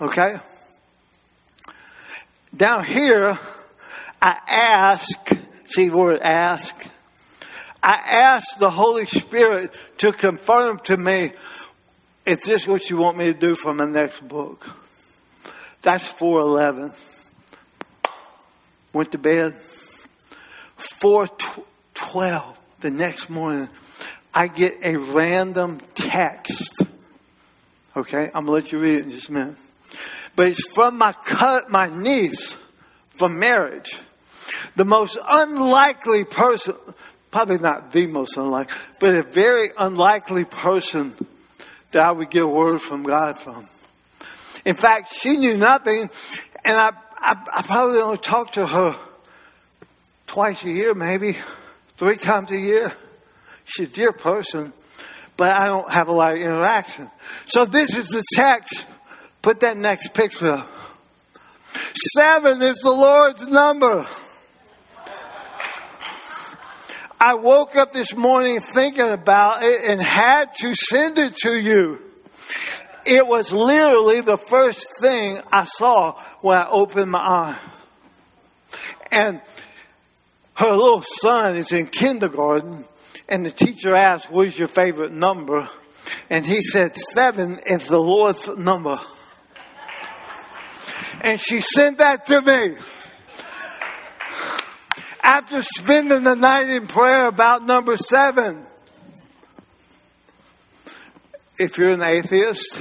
Okay? 0.00 0.38
Down 2.56 2.84
here, 2.84 3.36
I 4.22 4.38
ask, 4.46 5.08
see 5.66 5.88
the 5.88 5.96
word 5.96 6.20
ask? 6.20 6.74
I 7.82 7.94
ask 7.94 8.58
the 8.58 8.70
Holy 8.70 9.06
Spirit 9.06 9.74
to 9.98 10.12
confirm 10.12 10.78
to 10.80 10.96
me, 10.96 11.32
is 12.26 12.38
this 12.40 12.66
what 12.66 12.90
you 12.90 12.96
want 12.96 13.16
me 13.16 13.26
to 13.26 13.38
do 13.38 13.54
for 13.54 13.72
my 13.72 13.86
next 13.86 14.26
book? 14.26 14.68
That's 15.82 16.06
411. 16.08 16.92
Went 18.92 19.12
to 19.12 19.18
bed. 19.18 19.54
412 20.76 22.58
the 22.80 22.90
next 22.90 23.30
morning, 23.30 23.68
I 24.34 24.48
get 24.48 24.74
a 24.82 24.96
random 24.96 25.78
text. 25.94 26.82
Okay, 27.96 28.26
I'm 28.26 28.44
gonna 28.44 28.50
let 28.50 28.72
you 28.72 28.78
read 28.78 28.98
it 28.98 29.04
in 29.04 29.10
just 29.10 29.28
a 29.28 29.32
minute. 29.32 29.56
But 30.34 30.48
it's 30.48 30.68
from 30.68 30.98
my 30.98 31.12
cut, 31.12 31.70
my 31.70 31.88
niece 31.88 32.56
from 33.10 33.38
marriage. 33.38 33.98
The 34.74 34.84
most 34.84 35.16
unlikely 35.26 36.24
person, 36.24 36.74
probably 37.30 37.58
not 37.58 37.92
the 37.92 38.06
most 38.06 38.36
unlikely, 38.36 38.76
but 39.00 39.14
a 39.14 39.22
very 39.22 39.70
unlikely 39.78 40.44
person 40.44 41.14
that 41.96 42.04
I 42.04 42.12
would 42.12 42.28
get 42.28 42.42
a 42.42 42.46
word 42.46 42.82
from 42.82 43.04
God 43.04 43.38
from. 43.38 43.66
In 44.66 44.74
fact, 44.74 45.14
she 45.14 45.38
knew 45.38 45.56
nothing, 45.56 46.10
and 46.62 46.76
I, 46.76 46.92
I, 47.16 47.42
I 47.54 47.62
probably 47.62 48.00
only 48.00 48.18
talked 48.18 48.54
to 48.54 48.66
her 48.66 48.94
twice 50.26 50.62
a 50.64 50.70
year, 50.70 50.92
maybe 50.92 51.38
three 51.96 52.16
times 52.16 52.52
a 52.52 52.58
year. 52.58 52.92
She's 53.64 53.88
a 53.88 53.92
dear 53.92 54.12
person, 54.12 54.74
but 55.38 55.56
I 55.56 55.68
don't 55.68 55.90
have 55.90 56.08
a 56.08 56.12
lot 56.12 56.34
of 56.34 56.38
interaction. 56.38 57.10
So 57.46 57.64
this 57.64 57.96
is 57.96 58.08
the 58.08 58.22
text. 58.34 58.84
Put 59.40 59.60
that 59.60 59.78
next 59.78 60.12
picture 60.12 60.52
up. 60.52 60.70
Seven 62.14 62.60
is 62.60 62.76
the 62.82 62.90
Lord's 62.90 63.46
number. 63.46 64.06
I 67.18 67.34
woke 67.34 67.76
up 67.76 67.94
this 67.94 68.14
morning 68.14 68.60
thinking 68.60 69.08
about 69.08 69.62
it 69.62 69.88
and 69.88 70.02
had 70.02 70.54
to 70.56 70.74
send 70.74 71.16
it 71.16 71.34
to 71.36 71.58
you. 71.58 71.98
It 73.06 73.26
was 73.26 73.52
literally 73.52 74.20
the 74.20 74.36
first 74.36 74.86
thing 75.00 75.40
I 75.50 75.64
saw 75.64 76.20
when 76.40 76.58
I 76.58 76.68
opened 76.68 77.10
my 77.10 77.18
eye. 77.18 77.58
And 79.10 79.40
her 80.54 80.72
little 80.72 81.02
son 81.02 81.56
is 81.56 81.72
in 81.72 81.86
kindergarten, 81.86 82.84
and 83.28 83.46
the 83.46 83.50
teacher 83.50 83.94
asked, 83.94 84.30
What's 84.30 84.58
your 84.58 84.68
favorite 84.68 85.12
number? 85.12 85.68
And 86.28 86.44
he 86.44 86.60
said, 86.60 86.96
Seven 86.96 87.58
is 87.66 87.86
the 87.86 88.00
Lord's 88.00 88.46
number. 88.58 89.00
And 91.22 91.40
she 91.40 91.60
sent 91.60 91.98
that 91.98 92.26
to 92.26 92.42
me. 92.42 92.76
After 95.26 95.60
spending 95.60 96.22
the 96.22 96.36
night 96.36 96.70
in 96.70 96.86
prayer 96.86 97.26
about 97.26 97.64
number 97.64 97.96
seven. 97.96 98.64
If 101.58 101.78
you're 101.78 101.94
an 101.94 102.02
atheist, 102.02 102.80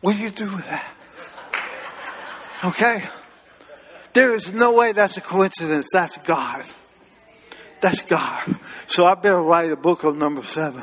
what 0.00 0.16
do 0.16 0.22
you 0.22 0.30
do 0.30 0.46
with 0.46 0.66
that? 0.66 0.84
Okay? 2.64 3.04
There 4.14 4.34
is 4.34 4.52
no 4.52 4.72
way 4.72 4.90
that's 4.90 5.16
a 5.16 5.20
coincidence. 5.20 5.86
That's 5.92 6.18
God. 6.18 6.64
That's 7.80 8.02
God. 8.02 8.58
So 8.88 9.06
I 9.06 9.14
better 9.14 9.40
write 9.40 9.70
a 9.70 9.76
book 9.76 10.04
on 10.04 10.18
number 10.18 10.42
seven. 10.42 10.82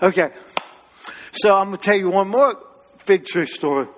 Okay. 0.00 0.30
So 1.32 1.58
I'm 1.58 1.70
going 1.70 1.78
to 1.78 1.84
tell 1.84 1.96
you 1.96 2.10
one 2.10 2.28
more 2.28 2.56
fig 2.98 3.24
tree 3.24 3.46
story. 3.46 3.88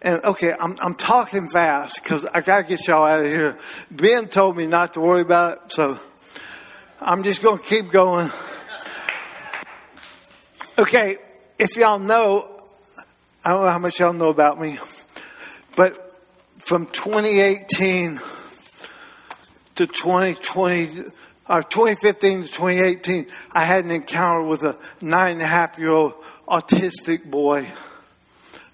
And 0.00 0.22
okay, 0.22 0.54
I'm, 0.58 0.76
I'm 0.80 0.94
talking 0.94 1.48
fast 1.48 2.02
because 2.02 2.24
I 2.24 2.40
got 2.40 2.62
to 2.62 2.68
get 2.68 2.86
y'all 2.86 3.04
out 3.04 3.20
of 3.20 3.26
here. 3.26 3.58
Ben 3.90 4.28
told 4.28 4.56
me 4.56 4.66
not 4.66 4.94
to 4.94 5.00
worry 5.00 5.22
about 5.22 5.64
it, 5.64 5.72
so 5.72 5.98
I'm 7.00 7.24
just 7.24 7.42
going 7.42 7.58
to 7.58 7.64
keep 7.64 7.90
going. 7.90 8.30
Okay, 10.78 11.16
if 11.58 11.76
y'all 11.76 11.98
know, 11.98 12.48
I 13.44 13.50
don't 13.50 13.62
know 13.62 13.70
how 13.70 13.80
much 13.80 13.98
y'all 13.98 14.12
know 14.12 14.28
about 14.28 14.60
me, 14.60 14.78
but 15.74 16.16
from 16.58 16.86
2018 16.86 18.20
to 19.74 19.86
2020, 19.86 21.00
or 21.00 21.12
uh, 21.46 21.62
2015 21.62 22.42
to 22.42 22.48
2018, 22.48 23.26
I 23.50 23.64
had 23.64 23.84
an 23.84 23.90
encounter 23.90 24.42
with 24.42 24.62
a 24.62 24.76
nine 25.00 25.32
and 25.32 25.42
a 25.42 25.46
half 25.46 25.78
year 25.78 25.90
old 25.90 26.14
autistic 26.46 27.28
boy, 27.28 27.66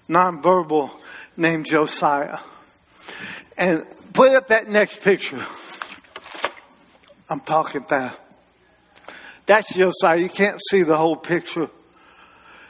nonverbal, 0.09 0.91
named 1.37 1.65
Josiah. 1.65 2.39
And 3.57 3.85
put 4.13 4.31
up 4.31 4.47
that 4.49 4.67
next 4.67 5.01
picture. 5.01 5.43
I'm 7.29 7.39
talking 7.39 7.83
fast. 7.83 8.19
That's 9.45 9.73
Josiah. 9.73 10.17
You 10.17 10.29
can't 10.29 10.59
see 10.69 10.83
the 10.83 10.97
whole 10.97 11.15
picture, 11.15 11.69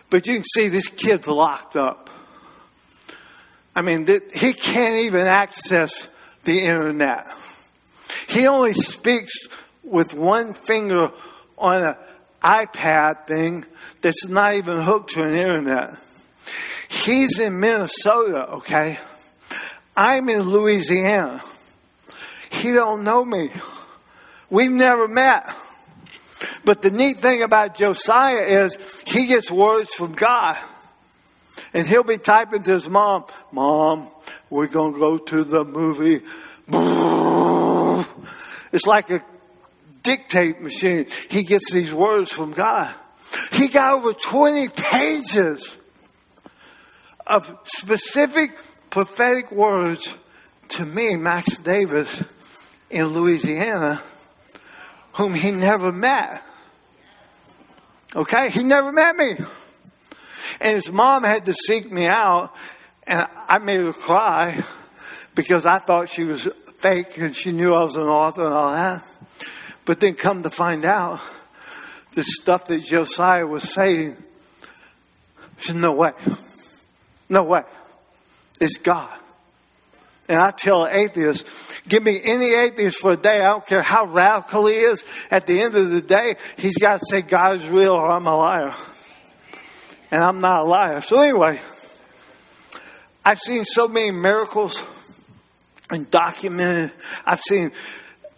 but 0.09 0.27
you 0.27 0.35
can 0.35 0.43
see 0.43 0.67
this 0.67 0.87
kid's 0.87 1.27
locked 1.27 1.75
up. 1.75 2.09
I 3.75 3.81
mean, 3.81 4.07
he 4.33 4.53
can't 4.53 5.05
even 5.05 5.27
access 5.27 6.07
the 6.43 6.61
internet. 6.61 7.27
He 8.29 8.47
only 8.47 8.73
speaks 8.73 9.33
with 9.83 10.13
one 10.13 10.53
finger 10.53 11.11
on 11.57 11.83
an 11.83 11.95
iPad 12.41 13.27
thing 13.27 13.65
that's 14.01 14.25
not 14.25 14.55
even 14.55 14.81
hooked 14.81 15.11
to 15.11 15.23
an 15.23 15.35
internet. 15.35 15.95
He's 17.05 17.37
in 17.37 17.59
Minnesota, 17.59 18.49
okay? 18.53 18.97
I'm 19.95 20.27
in 20.27 20.41
Louisiana. 20.41 21.39
He 22.49 22.73
don't 22.73 23.03
know 23.03 23.23
me. 23.23 23.51
We've 24.49 24.71
never 24.71 25.07
met. 25.07 25.47
But 26.63 26.81
the 26.81 26.89
neat 26.89 27.21
thing 27.21 27.43
about 27.43 27.77
Josiah 27.77 28.41
is 28.41 29.03
he 29.05 29.27
gets 29.27 29.51
words 29.51 29.93
from 29.93 30.13
God. 30.13 30.57
And 31.75 31.85
he'll 31.85 32.03
be 32.03 32.17
typing 32.17 32.63
to 32.63 32.71
his 32.71 32.89
mom, 32.89 33.25
Mom, 33.51 34.07
we're 34.49 34.65
going 34.65 34.93
to 34.93 34.99
go 34.99 35.19
to 35.19 35.43
the 35.43 35.63
movie. 35.63 36.21
It's 38.73 38.87
like 38.87 39.11
a 39.11 39.23
dictate 40.01 40.59
machine. 40.59 41.05
He 41.29 41.43
gets 41.43 41.71
these 41.71 41.93
words 41.93 42.31
from 42.31 42.53
God. 42.53 42.91
He 43.51 43.67
got 43.67 43.93
over 43.93 44.11
20 44.11 44.69
pages 44.69 45.77
of 47.27 47.57
specific 47.65 48.51
prophetic 48.89 49.51
words 49.51 50.15
to 50.69 50.85
me, 50.85 51.15
Max 51.15 51.57
Davis, 51.59 52.23
in 52.89 53.07
Louisiana, 53.07 54.01
whom 55.13 55.33
he 55.33 55.51
never 55.51 55.91
met. 55.91 56.43
Okay? 58.15 58.49
He 58.49 58.63
never 58.63 58.91
met 58.91 59.15
me. 59.15 59.35
And 60.61 60.75
his 60.75 60.91
mom 60.91 61.23
had 61.23 61.45
to 61.45 61.53
seek 61.53 61.91
me 61.91 62.05
out, 62.05 62.55
and 63.05 63.27
I 63.47 63.59
made 63.59 63.81
her 63.81 63.93
cry 63.93 64.63
because 65.33 65.65
I 65.65 65.79
thought 65.79 66.09
she 66.09 66.23
was 66.23 66.47
fake 66.79 67.17
and 67.17 67.35
she 67.35 67.51
knew 67.51 67.73
I 67.73 67.83
was 67.83 67.95
an 67.95 68.07
author 68.07 68.45
and 68.45 68.53
all 68.53 68.71
that. 68.71 69.03
But 69.85 69.99
then 69.99 70.13
come 70.13 70.43
to 70.43 70.49
find 70.49 70.85
out, 70.85 71.19
the 72.13 72.23
stuff 72.23 72.67
that 72.67 72.83
Josiah 72.83 73.45
was 73.45 73.73
saying, 73.73 74.15
there's 75.57 75.73
no 75.73 75.91
way. 75.91 76.13
No 77.29 77.43
way. 77.43 77.63
It's 78.59 78.77
God. 78.77 79.19
And 80.27 80.39
I 80.39 80.51
tell 80.51 80.87
atheists, 80.87 81.79
give 81.87 82.01
me 82.01 82.19
any 82.23 82.53
atheist 82.55 82.99
for 82.99 83.11
a 83.13 83.17
day. 83.17 83.41
I 83.41 83.51
don't 83.51 83.65
care 83.65 83.83
how 83.83 84.05
radical 84.05 84.65
he 84.65 84.75
is. 84.75 85.03
At 85.29 85.45
the 85.45 85.61
end 85.61 85.75
of 85.75 85.91
the 85.91 86.01
day, 86.01 86.35
he's 86.57 86.77
got 86.77 86.99
to 86.99 87.05
say 87.07 87.21
God 87.21 87.61
is 87.61 87.69
real 87.69 87.93
or 87.93 88.09
I'm 88.09 88.25
a 88.25 88.35
liar. 88.35 88.73
And 90.09 90.23
I'm 90.23 90.41
not 90.41 90.61
a 90.61 90.63
liar. 90.63 91.01
So 91.01 91.19
anyway, 91.19 91.59
I've 93.23 93.39
seen 93.39 93.65
so 93.65 93.87
many 93.87 94.11
miracles 94.11 94.83
and 95.91 96.09
documented. 96.09 96.91
I've 97.25 97.41
seen 97.41 97.71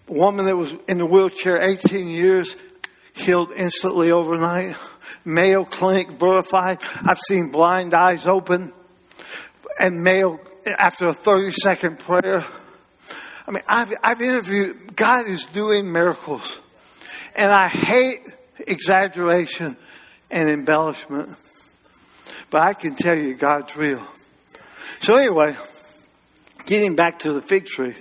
a 0.09 0.13
woman 0.13 0.45
that 0.45 0.57
was 0.57 0.75
in 0.89 0.97
the 0.97 1.05
wheelchair 1.05 1.61
18 1.61 2.07
years 2.09 2.55
healed 3.13 3.51
instantly 3.55 4.11
overnight. 4.11 4.75
Mayo 5.23 5.63
Clinic 5.63 6.11
verified. 6.11 6.79
I've 7.03 7.19
seen 7.19 7.49
blind 7.49 7.93
eyes 7.93 8.25
open 8.25 8.73
and 9.79 10.03
Mayo 10.03 10.39
after 10.77 11.07
a 11.07 11.13
30 11.13 11.51
second 11.51 11.99
prayer. 11.99 12.45
I 13.47 13.51
mean, 13.51 13.63
I've, 13.67 13.93
I've 14.03 14.21
interviewed, 14.21 14.95
God 14.95 15.27
is 15.27 15.45
doing 15.45 15.91
miracles. 15.91 16.59
And 17.35 17.51
I 17.51 17.67
hate 17.67 18.19
exaggeration 18.65 19.77
and 20.29 20.49
embellishment. 20.49 21.37
But 22.49 22.63
I 22.63 22.73
can 22.73 22.95
tell 22.95 23.15
you 23.15 23.35
God's 23.35 23.75
real. 23.75 24.05
So 24.99 25.15
anyway, 25.15 25.55
getting 26.65 26.95
back 26.95 27.19
to 27.19 27.33
the 27.33 27.41
fig 27.41 27.65
tree. 27.65 27.95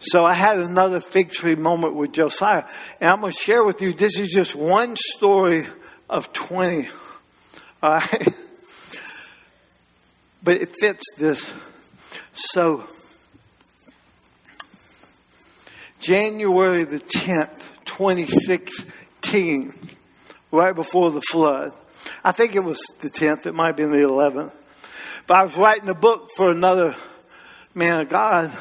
So 0.00 0.24
I 0.24 0.34
had 0.34 0.58
another 0.58 1.00
fig 1.00 1.30
tree 1.30 1.54
moment 1.54 1.94
with 1.94 2.12
Josiah. 2.12 2.64
And 3.00 3.10
I'm 3.10 3.20
going 3.20 3.32
to 3.32 3.38
share 3.38 3.64
with 3.64 3.80
you, 3.80 3.92
this 3.92 4.18
is 4.18 4.28
just 4.28 4.54
one 4.54 4.96
story 4.96 5.66
of 6.10 6.32
20. 6.32 6.88
All 7.82 7.90
right? 7.94 8.28
But 10.44 10.60
it 10.60 10.76
fits 10.78 11.02
this. 11.16 11.54
So, 12.34 12.84
January 15.98 16.84
the 16.84 17.00
10th, 17.00 17.70
2016, 17.86 19.72
right 20.52 20.76
before 20.76 21.10
the 21.10 21.22
flood. 21.22 21.72
I 22.22 22.32
think 22.32 22.54
it 22.54 22.62
was 22.62 22.78
the 23.00 23.08
10th, 23.08 23.46
it 23.46 23.54
might 23.54 23.68
have 23.68 23.76
been 23.76 23.90
the 23.90 24.06
11th. 24.06 24.52
But 25.26 25.34
I 25.34 25.44
was 25.44 25.56
writing 25.56 25.88
a 25.88 25.94
book 25.94 26.28
for 26.36 26.50
another 26.50 26.94
man 27.74 28.00
of 28.00 28.10
God, 28.10 28.52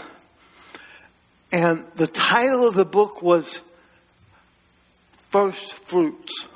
and 1.52 1.84
the 1.96 2.08
title 2.08 2.66
of 2.70 2.76
the 2.76 2.86
book 2.86 3.22
was 3.22 3.62
First 5.30 5.74
Fruits. 5.74 6.48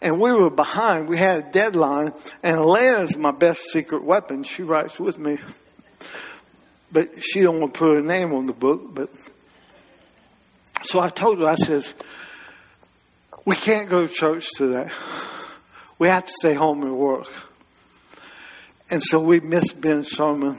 And 0.00 0.20
we 0.20 0.32
were 0.32 0.50
behind. 0.50 1.08
We 1.08 1.18
had 1.18 1.38
a 1.38 1.52
deadline. 1.52 2.12
And 2.42 2.56
Elena's 2.56 3.16
my 3.16 3.30
best 3.30 3.70
secret 3.70 4.02
weapon. 4.02 4.42
She 4.42 4.62
writes 4.62 5.00
with 5.00 5.18
me. 5.18 5.38
But 6.92 7.22
she 7.22 7.42
don't 7.42 7.60
want 7.60 7.74
to 7.74 7.78
put 7.78 7.94
her 7.94 8.02
name 8.02 8.32
on 8.32 8.46
the 8.46 8.52
book. 8.52 8.94
But 8.94 9.10
so 10.82 11.00
I 11.00 11.08
told 11.08 11.38
her, 11.38 11.46
I 11.46 11.56
says, 11.56 11.94
we 13.44 13.56
can't 13.56 13.88
go 13.88 14.06
to 14.06 14.12
church 14.12 14.48
today. 14.56 14.90
We 15.98 16.08
have 16.08 16.26
to 16.26 16.32
stay 16.40 16.54
home 16.54 16.82
and 16.82 16.96
work. 16.96 17.28
And 18.90 19.02
so 19.02 19.20
we 19.20 19.40
missed 19.40 19.80
Ben's 19.80 20.10
sermon. 20.10 20.56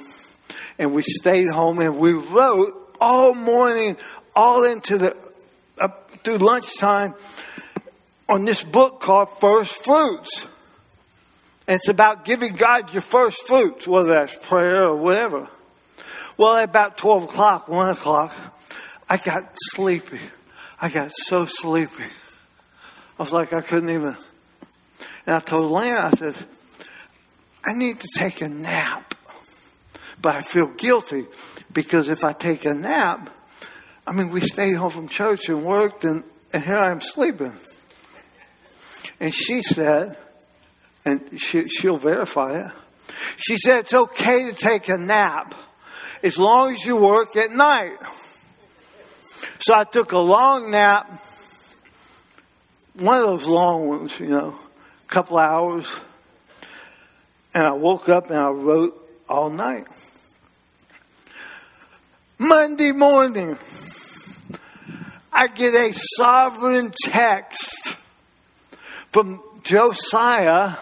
And 0.79 0.93
we 0.93 1.03
stayed 1.03 1.49
home 1.49 1.79
and 1.79 1.97
we 1.97 2.13
wrote 2.13 2.95
all 2.99 3.35
morning, 3.35 3.97
all 4.35 4.63
into 4.63 4.97
the, 4.97 5.17
up 5.79 6.11
through 6.23 6.39
lunchtime 6.39 7.13
on 8.29 8.45
this 8.45 8.63
book 8.63 8.99
called 8.99 9.29
First 9.39 9.83
Fruits. 9.83 10.47
And 11.67 11.75
it's 11.77 11.87
about 11.87 12.25
giving 12.25 12.53
God 12.53 12.93
your 12.93 13.01
first 13.01 13.45
fruits, 13.45 13.87
whether 13.87 14.09
that's 14.09 14.35
prayer 14.47 14.85
or 14.85 14.95
whatever. 14.95 15.49
Well, 16.37 16.55
at 16.55 16.65
about 16.65 16.97
12 16.97 17.25
o'clock, 17.25 17.67
1 17.67 17.89
o'clock, 17.89 18.33
I 19.09 19.17
got 19.17 19.49
sleepy. 19.71 20.19
I 20.79 20.89
got 20.89 21.11
so 21.11 21.45
sleepy. 21.45 22.03
I 22.03 23.23
was 23.23 23.31
like, 23.31 23.53
I 23.53 23.61
couldn't 23.61 23.89
even. 23.89 24.15
And 25.25 25.35
I 25.35 25.39
told 25.39 25.71
Lana, 25.71 26.09
I 26.11 26.11
said, 26.11 26.45
I 27.65 27.73
need 27.73 27.99
to 27.99 28.07
take 28.15 28.41
a 28.41 28.49
nap. 28.49 29.15
But 30.21 30.35
I 30.35 30.41
feel 30.41 30.67
guilty 30.67 31.25
because 31.73 32.09
if 32.09 32.23
I 32.23 32.33
take 32.33 32.65
a 32.65 32.73
nap, 32.73 33.29
I 34.05 34.13
mean, 34.13 34.29
we 34.29 34.39
stayed 34.39 34.73
home 34.73 34.89
from 34.89 35.07
church 35.07 35.49
and 35.49 35.65
worked, 35.65 36.05
and, 36.05 36.23
and 36.53 36.63
here 36.63 36.77
I 36.77 36.91
am 36.91 37.01
sleeping. 37.01 37.53
And 39.19 39.33
she 39.33 39.61
said, 39.61 40.17
and 41.05 41.39
she, 41.39 41.67
she'll 41.67 41.97
verify 41.97 42.65
it, 42.65 42.71
she 43.37 43.57
said 43.57 43.79
it's 43.79 43.93
okay 43.93 44.49
to 44.49 44.55
take 44.55 44.89
a 44.89 44.97
nap 44.97 45.55
as 46.21 46.37
long 46.37 46.73
as 46.73 46.85
you 46.85 46.95
work 46.97 47.35
at 47.35 47.51
night. 47.51 47.97
So 49.59 49.73
I 49.75 49.83
took 49.85 50.11
a 50.11 50.19
long 50.19 50.71
nap, 50.71 51.09
one 52.95 53.17
of 53.17 53.23
those 53.23 53.47
long 53.47 53.87
ones, 53.87 54.19
you 54.19 54.27
know, 54.27 54.59
a 55.05 55.07
couple 55.07 55.37
hours, 55.37 55.93
and 57.53 57.65
I 57.65 57.71
woke 57.71 58.09
up 58.09 58.29
and 58.29 58.39
I 58.39 58.49
wrote 58.49 58.95
all 59.27 59.49
night. 59.49 59.87
Monday 62.37 62.91
morning, 62.91 63.57
I 65.33 65.47
get 65.47 65.73
a 65.73 65.91
sovereign 66.17 66.93
text 67.03 67.97
from 69.11 69.41
Josiah 69.63 70.75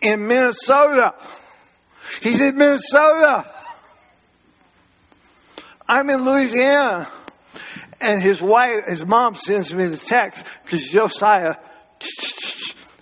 in 0.00 0.26
Minnesota. 0.26 1.14
He's 2.22 2.40
in 2.40 2.56
Minnesota. 2.56 3.44
I'm 5.88 6.10
in 6.10 6.24
Louisiana. 6.24 7.08
And 8.00 8.20
his 8.20 8.42
wife, 8.42 8.84
his 8.86 9.06
mom 9.06 9.34
sends 9.34 9.72
me 9.72 9.86
the 9.86 9.96
text 9.96 10.44
because 10.62 10.86
Josiah, 10.88 11.56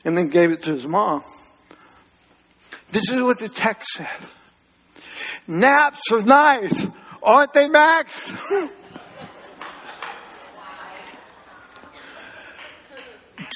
and 0.04 0.16
then 0.16 0.28
gave 0.28 0.52
it 0.52 0.62
to 0.62 0.70
his 0.70 0.86
mom. 0.86 1.24
This 2.92 3.10
is 3.10 3.20
what 3.20 3.38
the 3.38 3.48
text 3.48 3.90
said. 3.94 4.08
Naps 5.48 6.00
are 6.12 6.22
nice, 6.22 6.86
aren't 7.22 7.52
they, 7.52 7.68
Max? 7.68 8.32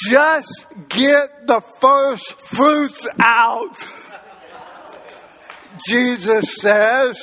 Just 0.06 0.66
get 0.88 1.46
the 1.46 1.60
first 1.60 2.32
fruits 2.34 3.08
out. 3.18 3.76
Jesus 5.86 6.56
says, 6.56 7.16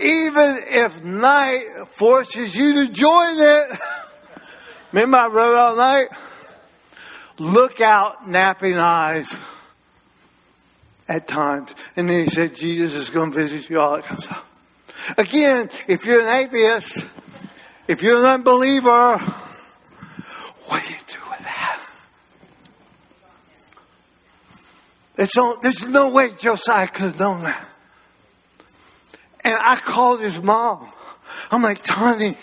even 0.00 0.56
if 0.68 1.02
night 1.04 1.64
forces 1.92 2.56
you 2.56 2.86
to 2.86 2.92
join 2.92 3.38
it. 3.38 3.66
Remember 4.92 5.18
I 5.18 5.28
wrote 5.28 5.54
all 5.54 5.76
night? 5.76 6.08
Look 7.38 7.80
out, 7.80 8.28
napping 8.28 8.76
eyes 8.76 9.34
at 11.08 11.26
times. 11.26 11.74
And 11.96 12.08
then 12.08 12.24
he 12.24 12.30
said, 12.30 12.54
Jesus 12.54 12.94
is 12.94 13.10
going 13.10 13.30
to 13.30 13.36
visit 13.36 13.70
you 13.70 13.80
all. 13.80 14.02
Again, 15.16 15.70
if 15.88 16.04
you're 16.04 16.20
an 16.20 16.28
atheist, 16.28 17.06
if 17.88 18.02
you're 18.02 18.18
an 18.18 18.26
unbeliever, 18.26 19.18
what 19.18 20.84
do 20.84 20.92
you 20.92 21.00
do 21.06 21.18
with 21.30 21.40
that? 21.40 21.80
It's 25.16 25.36
all, 25.36 25.58
there's 25.60 25.88
no 25.88 26.10
way 26.10 26.30
Josiah 26.38 26.88
could 26.88 27.04
have 27.04 27.20
known 27.20 27.42
that. 27.42 27.68
And 29.44 29.56
I 29.58 29.76
called 29.76 30.20
his 30.20 30.42
mom. 30.42 30.86
I'm 31.50 31.62
like, 31.62 31.82
Tony, 31.82 32.36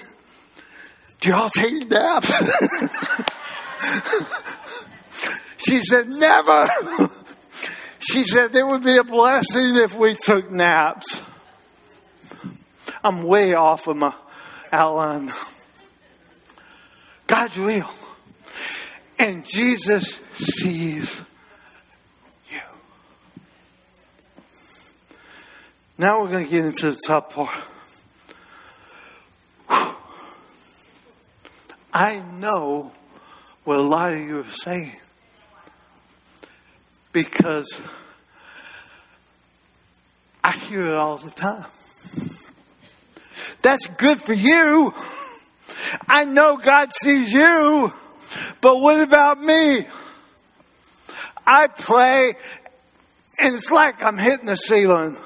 do 1.22 1.30
y'all 1.30 1.50
take 1.50 1.90
naps? 1.90 2.28
she 5.58 5.82
said, 5.82 6.10
never. 6.10 6.68
she 8.00 8.24
said, 8.24 8.54
it 8.54 8.66
would 8.66 8.84
be 8.84 8.98
a 8.98 9.04
blessing 9.04 9.78
if 9.78 9.98
we 9.98 10.14
took 10.14 10.52
naps. 10.52 11.22
I'm 13.04 13.24
way 13.24 13.54
off 13.54 13.88
of 13.88 13.98
my 13.98 14.14
outline. 14.72 15.34
God's 17.28 17.58
real. 17.58 17.90
And 19.18 19.46
Jesus 19.46 20.22
sees 20.34 21.22
Now 26.00 26.22
we're 26.22 26.30
going 26.30 26.46
to 26.46 26.50
get 26.50 26.64
into 26.64 26.92
the 26.92 27.00
top 27.06 27.34
part. 27.34 27.54
I 31.94 32.24
know 32.38 32.94
what 33.66 33.80
a 33.80 33.82
lot 33.82 34.14
of 34.14 34.20
you 34.22 34.40
are 34.40 34.44
saying 34.46 34.94
because 37.12 37.82
I 40.42 40.54
hear 40.54 40.86
it 40.86 40.94
all 40.94 41.18
the 41.18 41.32
time. 41.32 41.66
That's 43.62 43.88
good 43.88 44.22
for 44.22 44.32
you. 44.32 44.94
I 46.08 46.24
know 46.24 46.56
God 46.56 46.92
sees 46.94 47.34
you, 47.34 47.92
but 48.62 48.80
what 48.80 49.02
about 49.02 49.42
me? 49.42 49.86
I 51.46 51.68
pray 51.68 52.36
and 53.38 53.56
it's 53.56 53.70
like 53.70 54.02
I'm 54.02 54.18
hitting 54.18 54.46
the 54.46 54.56
ceiling. 54.56 55.18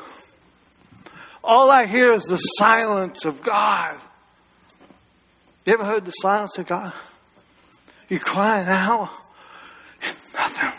All 1.44 1.70
I 1.70 1.86
hear 1.86 2.14
is 2.14 2.24
the 2.24 2.38
silence 2.38 3.26
of 3.26 3.42
God. 3.42 3.98
You 5.66 5.74
ever 5.74 5.84
heard 5.84 6.06
the 6.06 6.12
silence 6.12 6.58
of 6.58 6.68
God? 6.68 6.94
You 8.08 8.20
crying 8.20 8.68
out? 8.68 9.10
Nothing. 10.34 10.70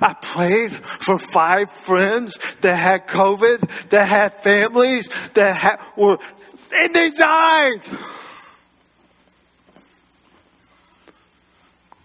I 0.00 0.14
prayed 0.14 0.70
for 0.70 1.18
five 1.18 1.72
friends 1.72 2.36
that 2.60 2.76
had 2.76 3.08
COVID, 3.08 3.88
that 3.90 4.04
had 4.06 4.34
families, 4.42 5.08
that 5.30 5.56
had, 5.56 5.80
were, 5.96 6.18
and 6.74 6.94
they 6.94 7.10
died. 7.10 7.80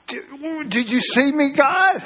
Did, 0.08 0.70
did 0.70 0.92
you 0.92 1.02
see 1.02 1.32
me, 1.32 1.50
God? 1.50 2.04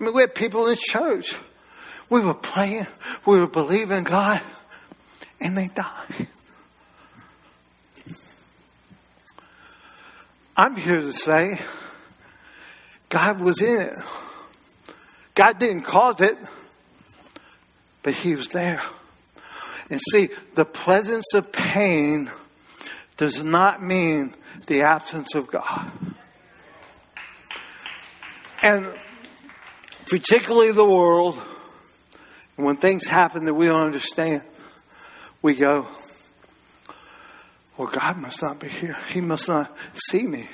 I 0.00 0.04
mean, 0.04 0.12
we 0.12 0.22
had 0.22 0.34
people 0.34 0.66
in 0.66 0.76
church. 0.78 1.36
We 2.14 2.20
were 2.20 2.34
praying, 2.34 2.86
we 3.26 3.40
were 3.40 3.48
believing 3.48 4.04
God, 4.04 4.40
and 5.40 5.58
they 5.58 5.66
died. 5.66 6.28
I'm 10.56 10.76
here 10.76 11.00
to 11.00 11.12
say 11.12 11.58
God 13.08 13.40
was 13.40 13.60
in 13.60 13.80
it. 13.80 13.94
God 15.34 15.58
didn't 15.58 15.82
cause 15.82 16.20
it, 16.20 16.38
but 18.04 18.14
He 18.14 18.36
was 18.36 18.46
there. 18.46 18.80
And 19.90 20.00
see, 20.12 20.28
the 20.54 20.64
presence 20.64 21.34
of 21.34 21.50
pain 21.50 22.30
does 23.16 23.42
not 23.42 23.82
mean 23.82 24.34
the 24.68 24.82
absence 24.82 25.34
of 25.34 25.48
God. 25.48 25.90
And 28.62 28.86
particularly 30.06 30.70
the 30.70 30.84
world, 30.84 31.42
when 32.56 32.76
things 32.76 33.06
happen 33.06 33.44
that 33.46 33.54
we 33.54 33.66
don't 33.66 33.82
understand, 33.82 34.42
we 35.42 35.54
go, 35.54 35.88
well, 37.76 37.88
God 37.88 38.18
must 38.18 38.42
not 38.42 38.60
be 38.60 38.68
here. 38.68 38.96
He 39.10 39.20
must 39.20 39.48
not 39.48 39.76
see 39.94 40.26
me 40.26 40.48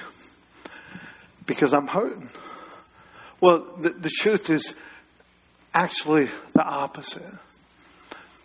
because 1.47 1.75
I'm 1.75 1.87
hurting. 1.87 2.31
Well, 3.41 3.61
the, 3.79 3.91
the 3.91 4.11
truth 4.11 4.49
is 4.51 4.75
actually 5.75 6.29
the 6.53 6.65
opposite. 6.65 7.23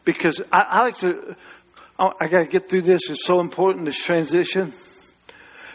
Because 0.04 0.41
I, 0.52 0.68
I 0.70 0.82
like 0.84 0.98
to, 1.00 1.36
I, 1.98 2.12
I 2.20 2.28
got 2.28 2.39
to 2.39 2.46
get 2.46 2.70
through 2.70 2.82
this. 2.82 3.10
It's 3.10 3.26
so 3.26 3.39
important, 3.39 3.86
this 3.86 3.98
transition. 4.04 4.74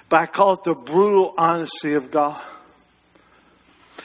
But 0.09 0.23
I 0.23 0.27
call 0.27 0.55
it 0.55 0.65
the 0.65 0.75
brutal 0.75 1.35
honesty 1.39 1.95
of 1.95 2.11
God. 2.11 2.41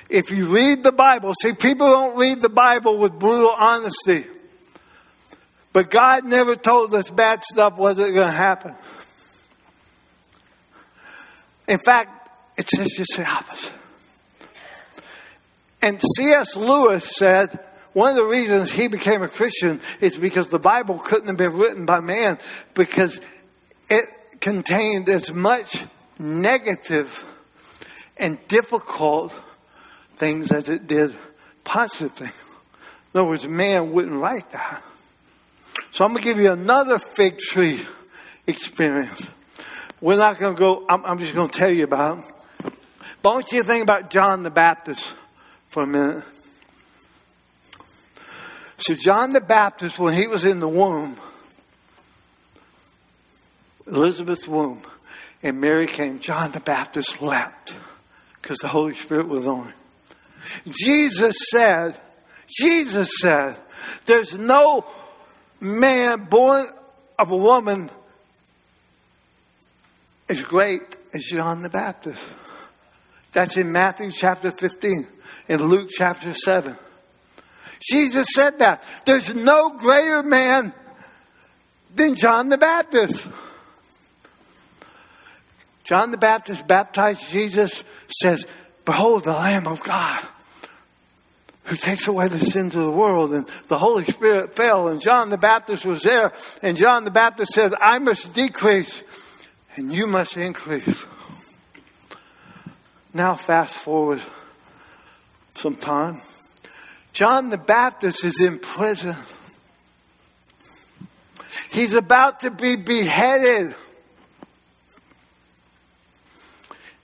If 0.10 0.32
you 0.32 0.48
read 0.48 0.84
the 0.84 0.91
Bible, 0.91 1.34
see, 1.41 1.54
people 1.54 1.89
don't 1.89 2.18
read 2.18 2.41
the 2.41 2.50
Bible 2.50 2.98
with 2.98 3.18
brutal 3.20 3.52
honesty. 3.52 4.26
But 5.74 5.89
God 5.89 6.26
never 6.26 6.56
told 6.56 6.94
us 6.94 7.10
bad 7.10 7.44
stuff 7.44 7.78
wasn't 7.78 8.13
going 8.13 8.28
to 8.28 8.32
happen. 8.32 8.76
In 11.68 11.80
fact, 11.80 12.30
it 12.58 12.70
says 12.70 12.94
just 12.96 13.18
the 13.18 13.28
opposite. 13.28 13.74
And 15.82 16.02
C.S. 16.18 16.56
Lewis 16.56 17.12
said 17.15 17.60
one 17.94 18.10
of 18.10 18.15
the 18.18 18.26
reasons 18.26 18.72
he 18.72 18.88
became 18.88 19.22
a 19.22 19.28
Christian 19.28 19.80
is 20.02 20.18
because 20.18 20.50
the 20.50 20.60
Bible 20.60 21.00
couldn't 21.00 21.28
have 21.28 21.38
been 21.38 21.54
written 21.54 21.86
by 21.86 22.02
man 22.02 22.38
because 22.74 23.20
it 23.89 24.06
contained 24.41 25.08
as 25.10 25.32
much 25.32 25.86
negative 26.20 27.24
and 28.18 28.38
difficult 28.48 29.34
things 30.17 30.51
as 30.51 30.69
it 30.69 30.88
did 30.88 31.15
positive 31.65 32.13
things. 32.13 32.43
In 33.13 33.19
other 33.19 33.30
words, 33.30 33.47
man 33.47 33.91
wouldn't 33.91 34.15
write 34.15 34.49
that. 34.51 34.82
So 35.91 36.06
I'm 36.06 36.12
going 36.12 36.23
to 36.23 36.30
give 36.30 36.39
you 36.39 36.51
another 36.51 36.99
fig 36.99 37.38
tree 37.38 37.80
experience. 38.47 39.30
We're 40.01 40.17
not 40.17 40.39
going 40.39 40.56
to 40.56 40.60
go, 40.60 40.86
I'm, 40.88 41.06
I'm 41.06 41.19
just 41.19 41.34
going 41.34 41.49
to 41.49 41.58
tell 41.58 41.71
you 41.71 41.86
about 41.86 42.19
it. 42.19 42.34
But 43.21 43.30
I 43.30 43.34
want 43.34 43.51
you 43.51 43.62
to 43.62 43.67
think 43.67 43.84
about 43.84 44.10
John 44.10 44.43
the 44.43 44.51
Baptist 44.51 45.13
for 45.69 45.84
a 45.84 45.88
minute. 45.88 46.23
So, 48.78 48.93
John 48.93 49.34
the 49.34 49.41
Baptist, 49.41 49.97
when 49.97 50.13
he 50.13 50.28
was 50.28 50.43
in 50.43 50.60
the 50.60 50.67
womb, 50.67 51.15
Elizabeth's 53.88 54.47
womb, 54.47 54.82
and 55.41 55.62
Mary 55.62 55.88
came, 55.88 56.19
John 56.19 56.51
the 56.51 56.60
Baptist 56.60 57.21
leapt 57.21 57.75
because 58.41 58.58
the 58.58 58.67
Holy 58.67 58.93
Spirit 58.93 59.28
was 59.28 59.47
on 59.47 59.67
him. 59.67 59.73
Jesus 60.67 61.36
said, 61.49 61.97
Jesus 62.47 63.10
said, 63.19 63.55
there's 64.05 64.38
no 64.38 64.86
man 65.60 66.25
born 66.25 66.65
of 67.17 67.31
a 67.31 67.38
woman 67.38 67.89
as 70.29 70.43
great 70.43 70.81
as 71.13 71.23
John 71.23 71.62
the 71.62 71.69
Baptist. 71.69 72.34
That's 73.31 73.58
in 73.58 73.71
Matthew 73.71 74.12
chapter 74.12 74.51
15, 74.51 75.08
in 75.49 75.63
Luke 75.63 75.89
chapter 75.91 76.34
7. 76.34 76.75
Jesus 77.81 78.27
said 78.34 78.60
that. 78.60 78.84
There's 79.05 79.36
no 79.36 79.77
greater 79.77 80.23
man 80.23 80.73
than 81.93 82.15
John 82.15 82.49
the 82.49 82.58
Baptist. 82.58 83.29
John 85.84 86.12
the 86.12 86.17
Baptist 86.17 86.67
baptized 86.67 87.29
Jesus, 87.29 87.84
says, 88.21 88.45
Behold 88.86 89.25
the 89.25 89.34
Lamb 89.34 89.67
of 89.67 89.84
God 89.84 90.25
who 91.65 91.75
takes 91.75 92.08
away 92.08 92.28
the 92.28 92.39
sins 92.39 92.75
of 92.75 92.84
the 92.84 92.91
world. 92.91 93.34
And 93.34 93.47
the 93.67 93.78
Holy 93.78 94.06
Spirit 94.06 94.56
fell, 94.56 94.88
and 94.88 95.01
John 95.01 95.30
the 95.30 95.38
Baptist 95.38 95.86
was 95.86 96.01
there. 96.04 96.32
And 96.62 96.78
John 96.78 97.04
the 97.04 97.12
Baptist 97.12 97.54
said, 97.54 97.73
I 97.82 97.99
must 97.99 98.34
decrease, 98.34 99.04
and 99.75 99.93
you 99.93 100.08
must 100.08 100.38
increase. 100.38 101.06
Now, 103.13 103.36
fast 103.36 103.75
forward 103.75 104.21
some 105.56 105.75
time. 105.75 106.21
John 107.13 107.49
the 107.49 107.58
Baptist 107.58 108.23
is 108.23 108.41
in 108.41 108.60
prison. 108.60 109.15
He's 111.71 111.93
about 111.93 112.41
to 112.41 112.51
be 112.51 112.75
beheaded. 112.75 113.73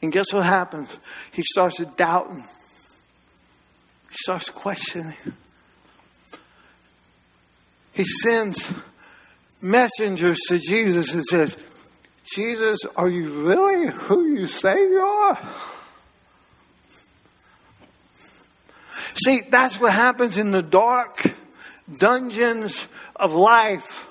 And 0.01 0.11
guess 0.11 0.33
what 0.33 0.45
happens? 0.45 0.95
He 1.31 1.43
starts 1.43 1.77
doubting. 1.95 2.43
Starts 4.23 4.51
questioning. 4.51 5.15
He 7.93 8.03
sends 8.03 8.71
messengers 9.61 10.37
to 10.47 10.59
Jesus 10.59 11.11
and 11.13 11.23
says, 11.23 11.57
Jesus, 12.35 12.79
are 12.95 13.09
you 13.09 13.47
really 13.47 13.87
who 13.87 14.27
you 14.27 14.45
say 14.45 14.75
you 14.75 14.99
are? 14.99 15.39
See, 19.25 19.41
that's 19.49 19.79
what 19.79 19.93
happens 19.93 20.37
in 20.37 20.51
the 20.51 20.61
dark 20.61 21.23
dungeons 21.97 22.87
of 23.15 23.33
life. 23.33 24.07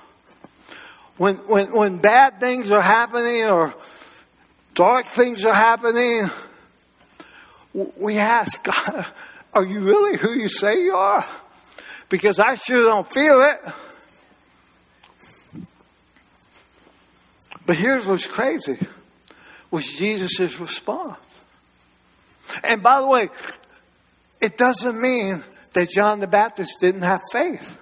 When, 1.18 1.37
when, 1.37 1.73
when 1.73 1.99
bad 1.99 2.40
things 2.40 2.73
are 2.73 2.83
happening 2.83 3.44
or 3.44 3.75
dark 4.75 5.07
things 5.07 5.44
are 5.44 5.55
happening, 5.55 6.29
we 7.73 8.18
ask 8.18 8.62
God, 8.64 9.07
are 9.52 9.64
you 9.64 9.80
really 9.80 10.18
who 10.18 10.32
you 10.32 10.48
say 10.48 10.82
you 10.84 10.94
are? 10.94 11.26
Because 12.08 12.38
I 12.38 12.54
sure 12.54 12.84
don't 12.84 13.10
feel 13.10 13.40
it. 13.40 13.58
But 17.66 17.76
here's 17.76 18.06
what's 18.06 18.26
crazy 18.26 18.78
was 19.70 19.86
Jesus' 19.86 20.58
response. 20.58 21.18
And 22.64 22.82
by 22.82 23.00
the 23.00 23.06
way, 23.06 23.28
it 24.40 24.58
doesn't 24.58 25.00
mean 25.00 25.44
that 25.72 25.88
John 25.88 26.20
the 26.20 26.26
Baptist 26.26 26.80
didn't 26.80 27.02
have 27.02 27.20
faith. 27.30 27.78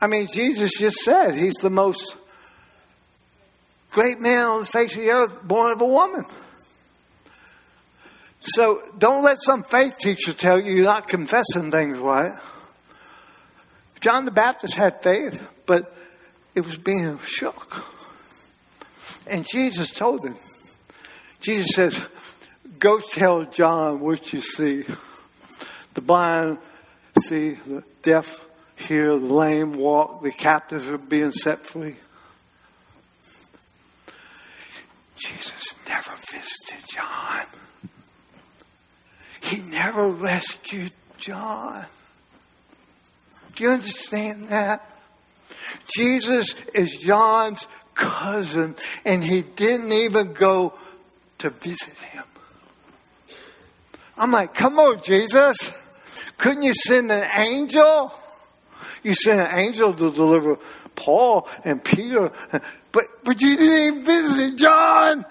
I 0.00 0.06
mean, 0.06 0.26
Jesus 0.26 0.72
just 0.78 0.98
said 0.98 1.34
he's 1.34 1.54
the 1.54 1.70
most 1.70 2.16
great 3.90 4.20
man 4.20 4.44
on 4.44 4.60
the 4.60 4.66
face 4.66 4.94
of 4.96 5.02
the 5.02 5.10
earth 5.10 5.42
born 5.42 5.72
of 5.72 5.80
a 5.80 5.86
woman. 5.86 6.24
So 8.44 8.82
don't 8.98 9.22
let 9.22 9.38
some 9.40 9.62
faith 9.62 9.98
teacher 9.98 10.32
tell 10.32 10.60
you 10.60 10.72
you're 10.74 10.84
not 10.84 11.08
confessing 11.08 11.70
things 11.70 11.98
right. 11.98 12.32
John 14.00 14.24
the 14.24 14.32
Baptist 14.32 14.74
had 14.74 15.00
faith, 15.00 15.48
but 15.64 15.94
it 16.54 16.62
was 16.62 16.76
being 16.76 17.18
shook. 17.20 17.84
And 19.28 19.46
Jesus 19.48 19.92
told 19.92 20.26
him, 20.26 20.36
Jesus 21.40 21.70
says, 21.74 22.08
Go 22.80 22.98
tell 22.98 23.44
John 23.44 24.00
what 24.00 24.32
you 24.32 24.40
see. 24.40 24.84
The 25.94 26.00
blind 26.00 26.58
see, 27.20 27.50
the 27.66 27.84
deaf 28.02 28.44
hear, 28.76 29.10
the 29.10 29.34
lame 29.34 29.74
walk, 29.74 30.22
the 30.22 30.32
captives 30.32 30.88
are 30.88 30.98
being 30.98 31.32
set 31.32 31.60
free. 31.60 31.96
Jesus 35.16 35.74
never 35.88 36.10
visited 36.16 36.88
John. 36.88 37.44
He 39.52 39.60
never 39.70 40.08
rescued 40.08 40.92
John. 41.18 41.84
Do 43.54 43.64
you 43.64 43.70
understand 43.70 44.48
that? 44.48 44.88
Jesus 45.94 46.54
is 46.74 46.96
John's 46.96 47.66
cousin, 47.94 48.74
and 49.04 49.22
he 49.22 49.42
didn't 49.42 49.92
even 49.92 50.32
go 50.32 50.72
to 51.38 51.50
visit 51.50 51.98
him. 51.98 52.24
I'm 54.16 54.30
like, 54.30 54.54
come 54.54 54.78
on, 54.78 55.02
Jesus. 55.02 55.56
Couldn't 56.38 56.62
you 56.62 56.72
send 56.74 57.12
an 57.12 57.28
angel? 57.36 58.10
You 59.02 59.14
sent 59.14 59.40
an 59.40 59.58
angel 59.58 59.92
to 59.92 60.10
deliver 60.10 60.58
Paul 60.94 61.46
and 61.62 61.84
Peter, 61.84 62.32
but, 62.92 63.04
but 63.22 63.40
you 63.40 63.56
didn't 63.56 63.96
even 63.96 64.04
visit 64.06 64.58
John. 64.58 65.26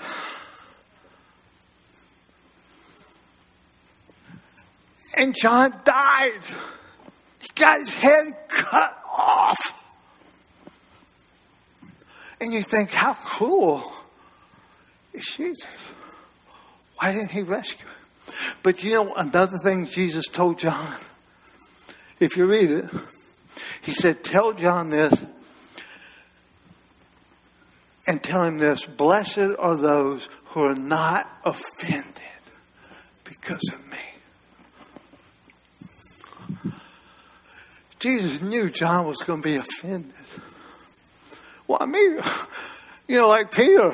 And 5.17 5.35
John 5.35 5.73
died. 5.83 6.41
He 7.39 7.47
got 7.55 7.79
his 7.79 7.93
head 7.93 8.33
cut 8.47 8.97
off. 9.05 9.77
And 12.39 12.53
you 12.53 12.63
think, 12.63 12.91
how 12.91 13.13
cruel 13.13 13.91
is 15.13 15.25
Jesus? 15.25 15.93
Why 16.97 17.13
didn't 17.13 17.31
he 17.31 17.41
rescue 17.41 17.85
him? 17.85 18.35
But 18.63 18.83
you 18.83 18.93
know, 18.93 19.13
another 19.15 19.57
thing 19.57 19.85
Jesus 19.85 20.27
told 20.27 20.59
John, 20.59 20.95
if 22.19 22.37
you 22.37 22.45
read 22.45 22.71
it, 22.71 22.85
he 23.81 23.91
said, 23.91 24.23
Tell 24.23 24.53
John 24.53 24.89
this 24.89 25.25
and 28.07 28.21
tell 28.21 28.43
him 28.43 28.57
this 28.57 28.85
Blessed 28.85 29.55
are 29.57 29.75
those 29.75 30.29
who 30.45 30.61
are 30.61 30.75
not 30.75 31.29
offended 31.43 32.13
because 33.23 33.63
of 33.73 33.85
me. 33.89 33.97
Jesus 38.01 38.41
knew 38.41 38.69
John 38.71 39.05
was 39.05 39.17
going 39.19 39.43
to 39.43 39.47
be 39.47 39.57
offended. 39.57 40.11
Well, 41.67 41.77
I 41.79 41.85
mean, 41.85 42.19
you 43.07 43.19
know, 43.19 43.27
like 43.27 43.51
Peter, 43.51 43.91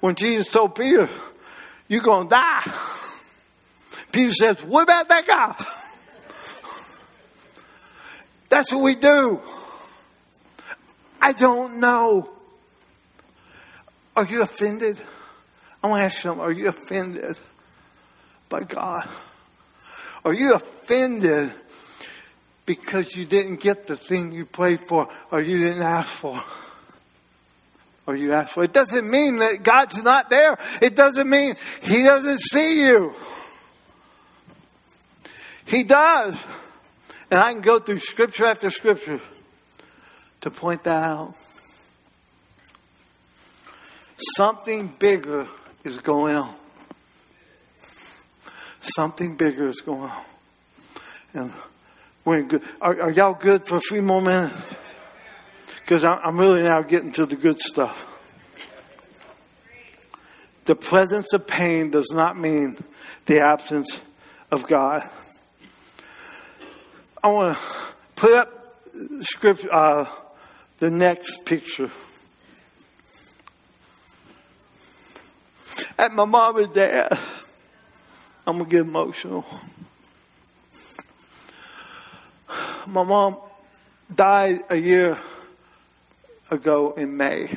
when 0.00 0.14
Jesus 0.14 0.50
told 0.50 0.74
Peter, 0.74 1.08
You're 1.88 2.02
going 2.02 2.28
to 2.28 2.30
die. 2.30 2.62
Peter 4.12 4.32
says, 4.34 4.62
What 4.62 4.82
about 4.82 5.08
that 5.08 5.26
guy? 5.26 5.54
That's 8.50 8.70
what 8.72 8.82
we 8.82 8.94
do. 8.94 9.40
I 11.22 11.32
don't 11.32 11.80
know. 11.80 12.28
Are 14.16 14.26
you 14.26 14.42
offended? 14.42 15.00
I 15.82 15.88
want 15.88 16.00
to 16.00 16.04
ask 16.04 16.24
you 16.24 16.32
are 16.32 16.52
you 16.52 16.68
offended 16.68 17.38
by 18.50 18.64
God? 18.64 19.08
Are 20.26 20.34
you 20.34 20.52
offended 20.52 21.52
because 22.70 23.16
you 23.16 23.24
didn't 23.24 23.60
get 23.60 23.88
the 23.88 23.96
thing 23.96 24.30
you 24.30 24.46
prayed 24.46 24.78
for 24.78 25.08
or 25.32 25.40
you 25.40 25.58
didn't 25.58 25.82
ask 25.82 26.08
for? 26.08 26.40
Or 28.06 28.14
you 28.14 28.32
asked 28.32 28.52
for? 28.52 28.62
It 28.62 28.72
doesn't 28.72 29.10
mean 29.10 29.38
that 29.38 29.64
God's 29.64 30.00
not 30.04 30.30
there. 30.30 30.56
It 30.80 30.94
doesn't 30.94 31.28
mean 31.28 31.56
He 31.82 32.04
doesn't 32.04 32.38
see 32.38 32.86
you. 32.86 33.12
He 35.66 35.82
does. 35.82 36.40
And 37.28 37.40
I 37.40 37.52
can 37.52 37.60
go 37.60 37.80
through 37.80 37.98
scripture 37.98 38.44
after 38.44 38.70
scripture 38.70 39.20
to 40.42 40.50
point 40.52 40.84
that 40.84 41.02
out. 41.02 41.34
Something 44.36 44.94
bigger 44.96 45.48
is 45.82 45.98
going 45.98 46.36
on. 46.36 46.54
Something 48.80 49.34
bigger 49.34 49.66
is 49.66 49.80
going 49.80 50.02
on. 50.02 50.24
And 51.34 51.52
we're 52.24 52.42
good. 52.42 52.62
Are, 52.80 53.00
are 53.00 53.10
y'all 53.10 53.34
good 53.34 53.66
for 53.66 53.76
a 53.76 53.80
few 53.80 54.02
more 54.02 54.20
minutes? 54.20 54.60
Because 55.80 56.04
I'm 56.04 56.38
really 56.38 56.62
now 56.62 56.82
getting 56.82 57.12
to 57.12 57.26
the 57.26 57.36
good 57.36 57.58
stuff. 57.58 58.06
The 60.66 60.76
presence 60.76 61.32
of 61.32 61.46
pain 61.46 61.90
does 61.90 62.12
not 62.12 62.38
mean 62.38 62.76
the 63.26 63.40
absence 63.40 64.00
of 64.50 64.66
God. 64.66 65.08
I 67.22 67.28
want 67.28 67.56
to 67.56 67.62
put 68.14 68.32
up 68.32 68.74
script, 69.22 69.66
uh, 69.70 70.04
the 70.78 70.90
next 70.90 71.44
picture. 71.44 71.90
At 75.98 76.12
my 76.12 76.24
mom 76.24 76.58
and 76.58 76.72
dad, 76.72 77.18
I'm 78.46 78.58
going 78.58 78.64
to 78.64 78.70
get 78.70 78.80
emotional. 78.82 79.44
My 82.90 83.04
mom 83.04 83.36
died 84.12 84.64
a 84.68 84.74
year 84.74 85.16
ago 86.50 86.92
in 86.96 87.16
May. 87.16 87.48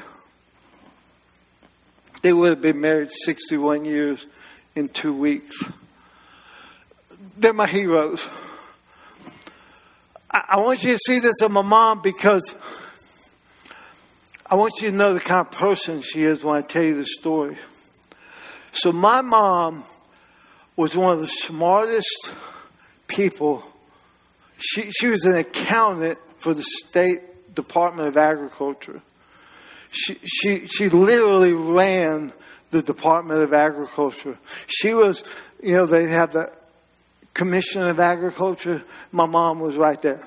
They 2.22 2.32
would 2.32 2.50
have 2.50 2.62
been 2.62 2.80
married 2.80 3.10
61 3.10 3.84
years 3.84 4.28
in 4.76 4.90
two 4.90 5.12
weeks. 5.12 5.56
They're 7.36 7.52
my 7.52 7.66
heroes. 7.66 8.30
I 10.30 10.58
want 10.58 10.84
you 10.84 10.94
to 10.94 11.00
see 11.00 11.18
this 11.18 11.42
of 11.42 11.50
my 11.50 11.64
mom 11.64 12.04
because 12.04 12.54
I 14.46 14.54
want 14.54 14.76
you 14.82 14.92
to 14.92 14.96
know 14.96 15.16
the 15.16 15.20
kind 15.20 15.48
of 15.48 15.52
person 15.52 16.02
she 16.02 16.26
is 16.26 16.44
when 16.44 16.58
I 16.58 16.62
tell 16.62 16.84
you 16.84 16.96
the 16.96 17.08
story. 17.08 17.58
So, 18.72 18.92
my 18.92 19.22
mom 19.22 19.84
was 20.76 20.96
one 20.96 21.14
of 21.14 21.22
the 21.22 21.28
smartest 21.28 22.30
people. 23.08 23.64
She, 24.66 24.92
she 24.92 25.08
was 25.08 25.26
an 25.26 25.36
accountant 25.36 26.18
for 26.38 26.54
the 26.54 26.64
State 26.64 27.54
Department 27.54 28.08
of 28.08 28.16
Agriculture. 28.16 29.02
She, 29.92 30.16
she, 30.24 30.68
she 30.68 30.88
literally 30.88 31.52
ran 31.52 32.32
the 32.72 32.82
Department 32.82 33.42
of 33.42 33.54
Agriculture. 33.54 34.38
She 34.68 34.94
was, 34.94 35.22
you 35.62 35.76
know, 35.76 35.86
they 35.86 36.08
have 36.08 36.32
the 36.32 36.50
Commission 37.34 37.84
of 37.84 38.00
Agriculture. 38.00 38.82
My 39.12 39.26
mom 39.26 39.60
was 39.60 39.76
right 39.76 40.02
there. 40.02 40.24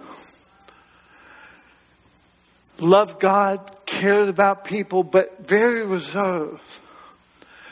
Loved 2.78 3.18
God, 3.18 3.70
cared 3.86 4.28
about 4.28 4.66
people, 4.66 5.02
but 5.02 5.48
very 5.48 5.86
reserved. 5.86 6.62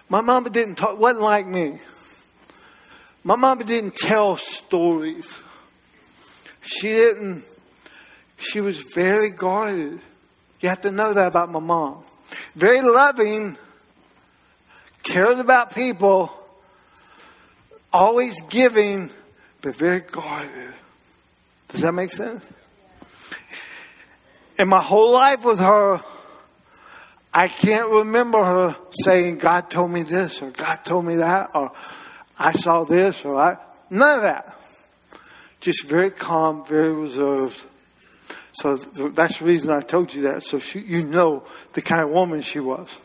My 0.08 0.22
mama 0.22 0.48
didn't 0.48 0.76
talk, 0.76 0.98
wasn't 0.98 1.20
like 1.20 1.46
me. 1.46 1.78
My 3.22 3.36
mama 3.36 3.64
didn't 3.64 3.96
tell 3.96 4.36
stories. 4.36 5.42
She 6.64 6.88
didn't, 6.88 7.44
she 8.38 8.60
was 8.60 8.78
very 8.78 9.30
guarded. 9.30 10.00
You 10.60 10.68
have 10.70 10.80
to 10.82 10.90
know 10.90 11.12
that 11.12 11.28
about 11.28 11.50
my 11.50 11.60
mom. 11.60 12.02
Very 12.54 12.80
loving, 12.80 13.58
cared 15.02 15.38
about 15.38 15.74
people, 15.74 16.32
always 17.92 18.40
giving, 18.48 19.10
but 19.60 19.76
very 19.76 20.00
guarded. 20.00 20.72
Does 21.68 21.82
that 21.82 21.92
make 21.92 22.10
sense? 22.10 22.42
In 24.58 24.68
my 24.68 24.80
whole 24.80 25.12
life 25.12 25.44
with 25.44 25.58
her, 25.58 26.00
I 27.32 27.48
can't 27.48 27.90
remember 27.90 28.42
her 28.42 28.76
saying, 29.02 29.38
God 29.38 29.68
told 29.68 29.90
me 29.90 30.02
this, 30.02 30.40
or 30.40 30.50
God 30.50 30.76
told 30.84 31.04
me 31.04 31.16
that, 31.16 31.50
or 31.54 31.72
I 32.38 32.52
saw 32.52 32.84
this, 32.84 33.24
or 33.24 33.36
I. 33.36 33.58
None 33.90 34.18
of 34.18 34.22
that. 34.22 34.60
Just 35.64 35.86
very 35.86 36.10
calm, 36.10 36.62
very 36.66 36.92
reserved. 36.92 37.64
So 38.52 38.76
that's 38.76 39.38
the 39.38 39.46
reason 39.46 39.70
I 39.70 39.80
told 39.80 40.12
you 40.12 40.24
that, 40.24 40.42
so 40.42 40.58
she, 40.58 40.80
you 40.80 41.02
know 41.02 41.42
the 41.72 41.80
kind 41.80 42.02
of 42.02 42.10
woman 42.10 42.42
she 42.42 42.60
was. 42.60 42.98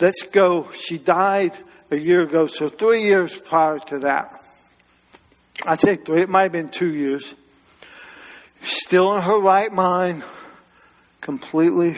Let's 0.00 0.24
go. 0.24 0.68
She 0.72 0.98
died 0.98 1.52
a 1.88 1.96
year 1.96 2.22
ago, 2.22 2.48
so 2.48 2.68
three 2.68 3.02
years 3.02 3.40
prior 3.40 3.78
to 3.78 4.00
that. 4.00 4.44
I 5.64 5.76
say 5.76 5.94
three, 5.94 6.22
it 6.22 6.28
might 6.28 6.42
have 6.42 6.52
been 6.52 6.70
two 6.70 6.92
years. 6.92 7.32
Still 8.62 9.14
in 9.14 9.22
her 9.22 9.38
right 9.38 9.72
mind, 9.72 10.24
completely. 11.20 11.96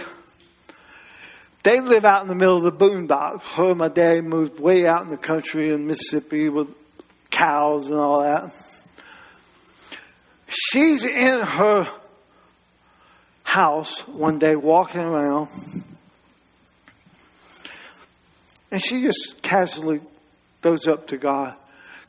They 1.63 1.81
live 1.81 2.05
out 2.05 2.21
in 2.21 2.29
the 2.29 2.35
middle 2.35 2.59
of 2.59 2.65
the 2.65 2.71
boondocks. 2.71 3.51
Her 3.53 3.71
and 3.71 3.79
my 3.79 3.89
dad 3.89 4.25
moved 4.25 4.61
way 4.61 4.87
out 4.87 5.05
in 5.05 5.09
the 5.09 5.17
country 5.17 5.71
in 5.73 5.87
Mississippi 5.87 6.51
with 6.51 6.82
cows 7.33 7.91
and 7.91 7.99
all 7.99 8.23
that. 8.23 8.55
She's 10.47 11.05
in 11.05 11.41
her 11.41 11.89
house 13.43 14.07
one 14.07 14.39
day 14.39 14.55
walking 14.55 15.01
around 15.01 15.49
and 18.71 18.83
she 18.83 19.03
just 19.03 19.43
casually 19.43 20.01
goes 20.61 20.87
up 20.87 21.09
to 21.09 21.17
God. 21.17 21.55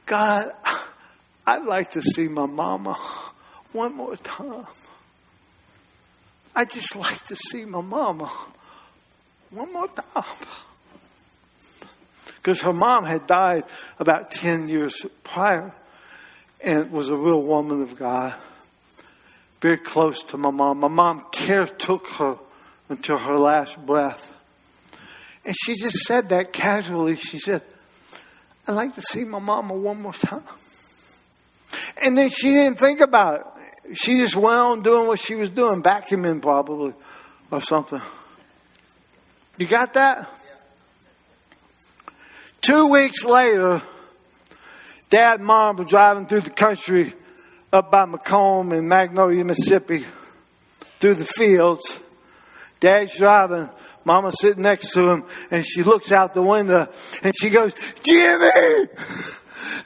God, 0.06 0.52
I'd 1.48 1.66
like 1.66 1.92
to 1.92 2.02
see 2.02 2.28
my 2.28 2.46
mama 2.46 2.94
one 3.72 3.96
more 3.96 4.16
time. 4.18 4.66
I'd 6.56 6.70
just 6.70 6.96
like 6.96 7.26
to 7.26 7.36
see 7.36 7.66
my 7.66 7.82
mama 7.82 8.32
one 9.50 9.74
more 9.74 9.88
time. 9.88 10.24
Because 12.44 12.60
her 12.60 12.74
mom 12.74 13.06
had 13.06 13.26
died 13.26 13.64
about 14.00 14.30
10 14.30 14.68
years 14.68 15.06
prior 15.24 15.72
and 16.60 16.92
was 16.92 17.08
a 17.08 17.16
real 17.16 17.42
woman 17.42 17.82
of 17.82 17.96
God, 17.96 18.34
very 19.62 19.78
close 19.78 20.22
to 20.24 20.38
my 20.38 20.52
mom. 20.52 20.82
My 20.82 20.90
mom 20.90 21.26
care 21.32 21.66
took 21.66 22.06
her 22.08 22.38
until 22.90 23.18
her 23.18 23.38
last 23.38 23.78
breath. 23.86 24.30
And 25.46 25.56
she 25.64 25.78
just 25.78 26.00
said 26.00 26.30
that 26.30 26.52
casually. 26.52 27.16
She 27.16 27.40
said, 27.40 27.62
I'd 28.68 28.74
like 28.74 28.94
to 28.96 29.02
see 29.02 29.24
my 29.24 29.40
mama 29.40 29.74
one 29.74 30.02
more 30.02 30.14
time. 30.14 30.44
And 32.04 32.18
then 32.18 32.30
she 32.30 32.50
didn't 32.50 32.78
think 32.78 33.00
about 33.00 33.56
it. 33.86 33.98
She 33.98 34.18
just 34.18 34.36
went 34.36 34.60
on 34.60 34.82
doing 34.82 35.08
what 35.08 35.20
she 35.20 35.36
was 35.36 35.50
doing, 35.50 35.82
vacuuming 35.82 36.42
probably 36.42 36.94
or 37.50 37.62
something. 37.62 38.02
You 39.58 39.66
got 39.66 39.94
that? 39.94 40.28
Two 42.64 42.88
weeks 42.88 43.26
later, 43.26 43.82
Dad 45.10 45.40
and 45.40 45.46
Mom 45.46 45.76
were 45.76 45.84
driving 45.84 46.28
through 46.28 46.42
the 46.42 46.50
country 46.50 47.14
up 47.74 47.92
by 47.92 48.06
McComb 48.06 48.72
in 48.72 48.88
Magnolia, 48.88 49.44
Mississippi, 49.44 50.06
through 51.02 51.16
the 51.16 51.26
fields. 51.26 52.00
Dad's 52.80 53.18
driving. 53.18 53.70
Mama's 54.06 54.40
sitting 54.40 54.64
next 54.64 54.94
to 54.94 55.10
him, 55.10 55.26
and 55.52 55.66
she 55.66 55.84
looks 55.84 56.14
out 56.14 56.34
the 56.34 56.42
window 56.42 56.88
and 57.22 57.34
she 57.38 57.50
goes, 57.50 57.76
Jimmy, 58.02 58.88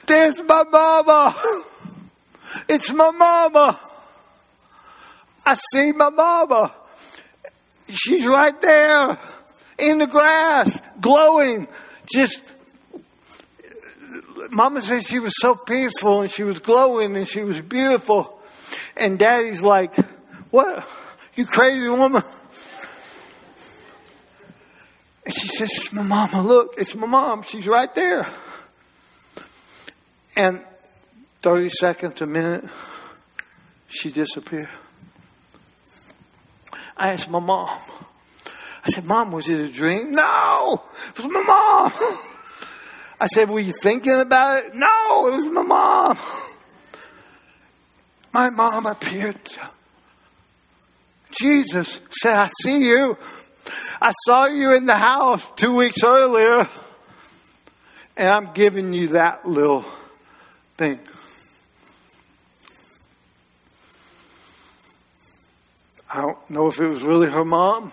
there's 0.06 0.40
my 0.44 0.62
mama. 0.62 1.34
It's 2.68 2.92
my 2.92 3.10
mama. 3.10 3.76
I 5.44 5.58
see 5.72 5.90
my 5.90 6.10
mama. 6.10 6.72
She's 7.88 8.24
right 8.24 8.60
there 8.62 9.18
in 9.80 9.98
the 9.98 10.06
grass, 10.06 10.80
glowing. 11.00 11.66
Just, 12.12 12.40
Mama 14.50 14.80
said 14.80 15.04
she 15.04 15.18
was 15.18 15.32
so 15.40 15.54
peaceful 15.54 16.22
and 16.22 16.30
she 16.30 16.42
was 16.42 16.58
glowing 16.58 17.16
and 17.16 17.26
she 17.28 17.42
was 17.42 17.60
beautiful. 17.60 18.40
And 18.96 19.18
Daddy's 19.18 19.62
like, 19.62 19.94
What? 20.50 20.88
You 21.34 21.46
crazy 21.46 21.88
woman? 21.88 22.22
And 25.24 25.34
she 25.34 25.48
says, 25.48 25.68
It's 25.72 25.92
my 25.92 26.02
mama. 26.02 26.42
Look, 26.42 26.74
it's 26.78 26.94
my 26.94 27.06
mom. 27.06 27.42
She's 27.42 27.66
right 27.66 27.94
there. 27.94 28.26
And 30.36 30.64
30 31.42 31.68
seconds, 31.70 32.20
a 32.20 32.26
minute, 32.26 32.64
she 33.88 34.10
disappeared. 34.10 34.68
I 36.96 37.12
asked 37.12 37.30
my 37.30 37.40
mom. 37.40 37.68
I 38.84 38.90
said, 38.90 39.04
Mom, 39.04 39.32
was 39.32 39.48
it 39.48 39.60
a 39.60 39.68
dream? 39.68 40.12
No, 40.12 40.82
it 41.08 41.18
was 41.18 41.30
my 41.30 41.42
mom. 41.42 42.18
I 43.20 43.26
said, 43.26 43.50
Were 43.50 43.60
you 43.60 43.72
thinking 43.72 44.20
about 44.20 44.64
it? 44.64 44.74
No, 44.74 45.28
it 45.28 45.36
was 45.38 45.48
my 45.48 45.62
mom. 45.62 46.18
My 48.32 48.50
mom 48.50 48.86
appeared. 48.86 49.36
Jesus 51.30 52.00
said, 52.10 52.36
I 52.36 52.50
see 52.62 52.88
you. 52.88 53.16
I 54.00 54.12
saw 54.24 54.46
you 54.46 54.74
in 54.74 54.86
the 54.86 54.96
house 54.96 55.50
two 55.56 55.74
weeks 55.74 56.02
earlier, 56.02 56.68
and 58.16 58.28
I'm 58.28 58.52
giving 58.52 58.92
you 58.92 59.08
that 59.08 59.46
little 59.46 59.84
thing. 60.76 61.00
I 66.10 66.22
don't 66.22 66.50
know 66.50 66.68
if 66.68 66.80
it 66.80 66.88
was 66.88 67.02
really 67.02 67.28
her 67.28 67.44
mom. 67.44 67.92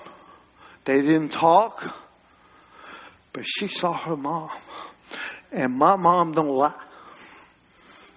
They 0.86 1.02
didn't 1.02 1.32
talk, 1.32 1.94
but 3.34 3.44
she 3.46 3.68
saw 3.68 3.94
her 3.94 4.16
mom. 4.16 4.52
And 5.56 5.74
my 5.74 5.96
mom 5.96 6.34
don't 6.34 6.50
lie. 6.50 6.74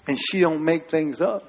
And 0.07 0.19
she 0.19 0.41
don't 0.41 0.65
make 0.65 0.91
things 0.91 1.21
up. 1.21 1.49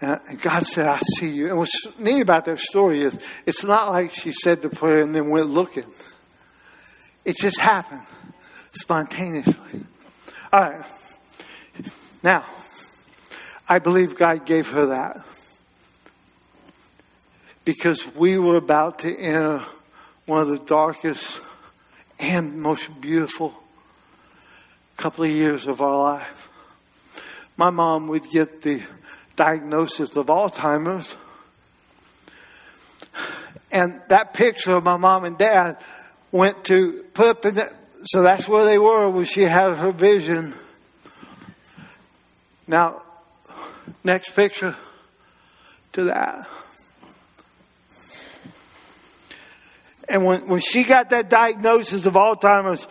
And 0.00 0.40
God 0.40 0.64
said, 0.66 0.86
I 0.86 0.98
see 1.18 1.28
you. 1.28 1.48
And 1.48 1.58
what's 1.58 1.98
neat 1.98 2.20
about 2.20 2.44
that 2.46 2.60
story 2.60 3.02
is 3.02 3.18
it's 3.44 3.64
not 3.64 3.90
like 3.90 4.12
she 4.12 4.32
said 4.32 4.62
the 4.62 4.70
prayer 4.70 5.02
and 5.02 5.14
then 5.14 5.28
went 5.28 5.46
looking. 5.48 5.84
It 7.24 7.36
just 7.36 7.58
happened 7.58 8.02
spontaneously. 8.72 9.84
All 10.52 10.60
right. 10.60 10.84
Now, 12.22 12.44
I 13.68 13.80
believe 13.80 14.16
God 14.16 14.46
gave 14.46 14.70
her 14.70 14.86
that 14.86 15.26
because 17.64 18.14
we 18.14 18.38
were 18.38 18.56
about 18.56 19.00
to 19.00 19.14
enter 19.14 19.62
one 20.24 20.40
of 20.40 20.48
the 20.48 20.58
darkest 20.58 21.40
and 22.18 22.60
most 22.60 23.00
beautiful 23.00 23.54
couple 24.96 25.24
of 25.24 25.30
years 25.30 25.66
of 25.66 25.80
our 25.80 25.96
life. 25.96 26.50
My 27.56 27.70
mom 27.70 28.08
would 28.08 28.28
get 28.30 28.62
the 28.62 28.82
diagnosis 29.36 30.16
of 30.16 30.26
Alzheimer's. 30.26 31.16
And 33.70 34.00
that 34.08 34.34
picture 34.34 34.72
of 34.72 34.84
my 34.84 34.96
mom 34.96 35.24
and 35.24 35.38
dad 35.38 35.76
went 36.32 36.64
to 36.64 37.04
put 37.14 37.28
up 37.28 37.42
the, 37.42 37.72
so 38.04 38.22
that's 38.22 38.48
where 38.48 38.64
they 38.64 38.78
were 38.78 39.08
when 39.08 39.24
she 39.24 39.42
had 39.42 39.76
her 39.76 39.92
vision. 39.92 40.54
Now, 42.66 43.02
next 44.02 44.34
picture 44.34 44.76
to 45.92 46.04
that. 46.04 46.46
And 50.08 50.24
when, 50.24 50.48
when 50.48 50.60
she 50.60 50.84
got 50.84 51.10
that 51.10 51.28
diagnosis 51.28 52.06
of 52.06 52.14
Alzheimer's, 52.14 52.88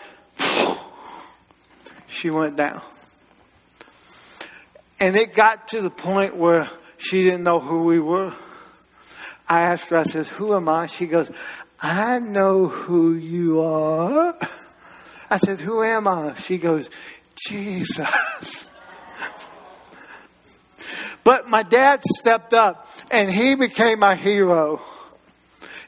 she 2.08 2.30
went 2.30 2.56
down. 2.56 2.82
And 4.99 5.15
it 5.15 5.34
got 5.34 5.67
to 5.69 5.82
the 5.82 5.89
point 5.89 6.36
where 6.36 6.67
she 6.97 7.23
didn't 7.23 7.43
know 7.43 7.60
who 7.60 7.84
we 7.84 7.99
were. 7.99 8.34
I 9.47 9.62
asked 9.62 9.89
her, 9.89 9.97
I 9.97 10.03
said, 10.03 10.27
Who 10.27 10.56
am 10.56 10.67
I? 10.67 10.88
She 10.88 11.08
goes, 11.08 11.32
I 11.80 12.19
know 12.19 12.67
who 12.67 13.13
you 13.13 13.62
are. 13.62 14.36
I 15.30 15.38
said, 15.38 15.60
Who 15.60 15.84
am 15.84 16.08
I? 16.08 16.34
She 16.34 16.58
goes, 16.58 16.89
Jesus. 17.36 18.65
but 21.23 21.47
my 21.47 21.63
dad 21.63 22.01
stepped 22.03 22.53
up 22.53 22.88
and 23.12 23.30
he 23.30 23.56
became 23.56 23.99
my 23.99 24.15
hero. 24.15 24.82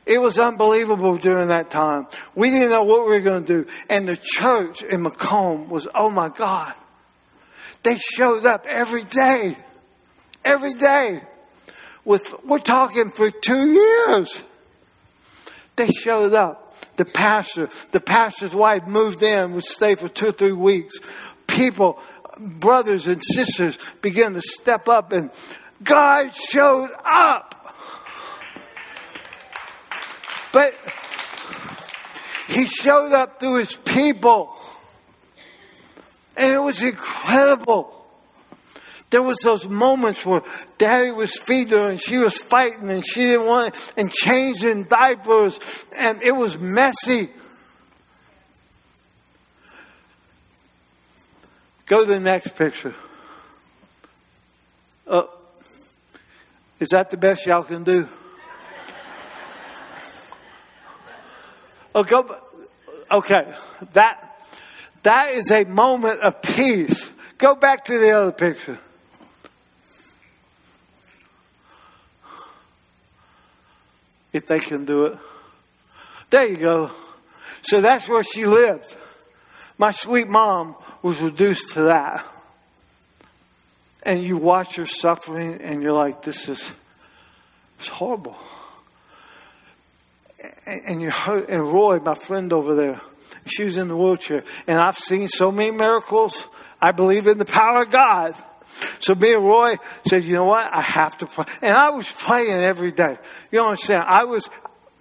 It 0.09 0.19
was 0.19 0.39
unbelievable 0.39 1.17
during 1.17 1.49
that 1.49 1.69
time. 1.69 2.07
We 2.33 2.49
didn't 2.49 2.71
know 2.71 2.83
what 2.83 3.05
we 3.05 3.11
were 3.11 3.19
going 3.19 3.45
to 3.45 3.63
do. 3.63 3.69
And 3.91 4.07
the 4.07 4.17
church 4.17 4.81
in 4.81 5.03
McComb 5.03 5.67
was, 5.67 5.87
oh 5.93 6.09
my 6.09 6.29
God. 6.29 6.73
They 7.83 7.95
showed 7.99 8.43
up 8.43 8.65
every 8.67 9.03
day. 9.03 9.55
Every 10.43 10.73
day. 10.73 11.21
With, 12.05 12.43
we're 12.43 12.57
talking 12.57 13.11
for 13.11 13.29
two 13.29 13.69
years. 13.69 14.41
They 15.75 15.89
showed 15.89 16.33
up. 16.33 16.75
The 16.95 17.05
pastor, 17.05 17.69
the 17.91 17.99
pastor's 17.99 18.55
wife 18.55 18.87
moved 18.87 19.21
in, 19.21 19.53
would 19.53 19.63
stay 19.63 19.93
for 19.93 20.09
two 20.09 20.29
or 20.29 20.31
three 20.31 20.53
weeks. 20.53 20.97
People, 21.45 21.99
brothers 22.39 23.05
and 23.05 23.21
sisters 23.23 23.77
began 24.01 24.33
to 24.33 24.41
step 24.41 24.89
up 24.89 25.11
and 25.11 25.29
God 25.83 26.33
showed 26.33 26.89
up. 27.05 27.58
But 30.51 30.73
he 32.47 32.65
showed 32.65 33.13
up 33.13 33.39
through 33.39 33.59
his 33.59 33.73
people. 33.73 34.55
And 36.35 36.51
it 36.53 36.59
was 36.59 36.81
incredible. 36.81 37.95
There 39.09 39.23
was 39.23 39.39
those 39.43 39.67
moments 39.67 40.25
where 40.25 40.43
daddy 40.77 41.11
was 41.11 41.35
feeding 41.37 41.77
her 41.77 41.89
and 41.89 41.99
she 41.99 42.17
was 42.17 42.37
fighting 42.37 42.89
and 42.89 43.05
she 43.05 43.21
didn't 43.21 43.47
want 43.47 43.75
it 43.75 43.93
and 43.97 44.11
changing 44.11 44.83
diapers 44.83 45.59
and 45.97 46.21
it 46.21 46.31
was 46.31 46.59
messy. 46.59 47.29
Go 51.87 52.05
to 52.05 52.11
the 52.11 52.19
next 52.19 52.55
picture. 52.55 52.93
Uh, 55.07 55.23
is 56.79 56.89
that 56.89 57.09
the 57.09 57.17
best 57.17 57.47
y'all 57.47 57.63
can 57.63 57.83
do? 57.83 58.07
Oh, 61.95 62.03
go, 62.03 62.35
okay, 63.11 63.51
that, 63.93 64.41
that 65.03 65.31
is 65.31 65.49
a 65.51 65.65
moment 65.65 66.19
of 66.21 66.41
peace. 66.41 67.09
Go 67.37 67.55
back 67.55 67.85
to 67.85 67.97
the 67.97 68.11
other 68.11 68.31
picture. 68.31 68.77
If 74.31 74.47
they 74.47 74.59
can 74.59 74.85
do 74.85 75.05
it. 75.05 75.17
There 76.29 76.47
you 76.47 76.57
go. 76.57 76.91
So 77.63 77.81
that's 77.81 78.07
where 78.07 78.23
she 78.23 78.45
lived. 78.45 78.95
My 79.79 79.91
sweet 79.91 80.27
mom 80.27 80.75
was 81.01 81.19
reduced 81.19 81.71
to 81.71 81.83
that. 81.83 82.25
And 84.03 84.21
you 84.23 84.37
watch 84.37 84.75
her 84.75 84.85
suffering 84.85 85.61
and 85.61 85.81
you're 85.81 85.93
like, 85.93 86.21
this 86.21 86.47
is 86.47 86.73
it's 87.79 87.87
horrible 87.87 88.37
and 90.65 91.01
you 91.01 91.09
heard, 91.09 91.49
and 91.49 91.61
Roy, 91.71 91.99
my 91.99 92.15
friend 92.15 92.53
over 92.53 92.75
there, 92.75 93.01
She 93.45 93.63
was 93.63 93.77
in 93.77 93.87
the 93.87 93.97
wheelchair. 93.97 94.43
And 94.67 94.79
I've 94.79 94.97
seen 94.97 95.27
so 95.27 95.51
many 95.51 95.71
miracles. 95.71 96.47
I 96.81 96.91
believe 96.91 97.27
in 97.27 97.37
the 97.37 97.45
power 97.45 97.83
of 97.83 97.91
God. 97.91 98.35
So 98.99 99.15
me 99.15 99.33
and 99.33 99.43
Roy 99.43 99.77
said, 100.07 100.23
you 100.23 100.35
know 100.35 100.45
what? 100.45 100.71
I 100.71 100.81
have 100.81 101.17
to 101.19 101.25
pray. 101.25 101.45
And 101.61 101.75
I 101.75 101.89
was 101.89 102.11
praying 102.11 102.61
every 102.61 102.91
day. 102.91 103.17
You 103.51 103.61
understand? 103.61 104.05
I 104.07 104.25
was 104.25 104.49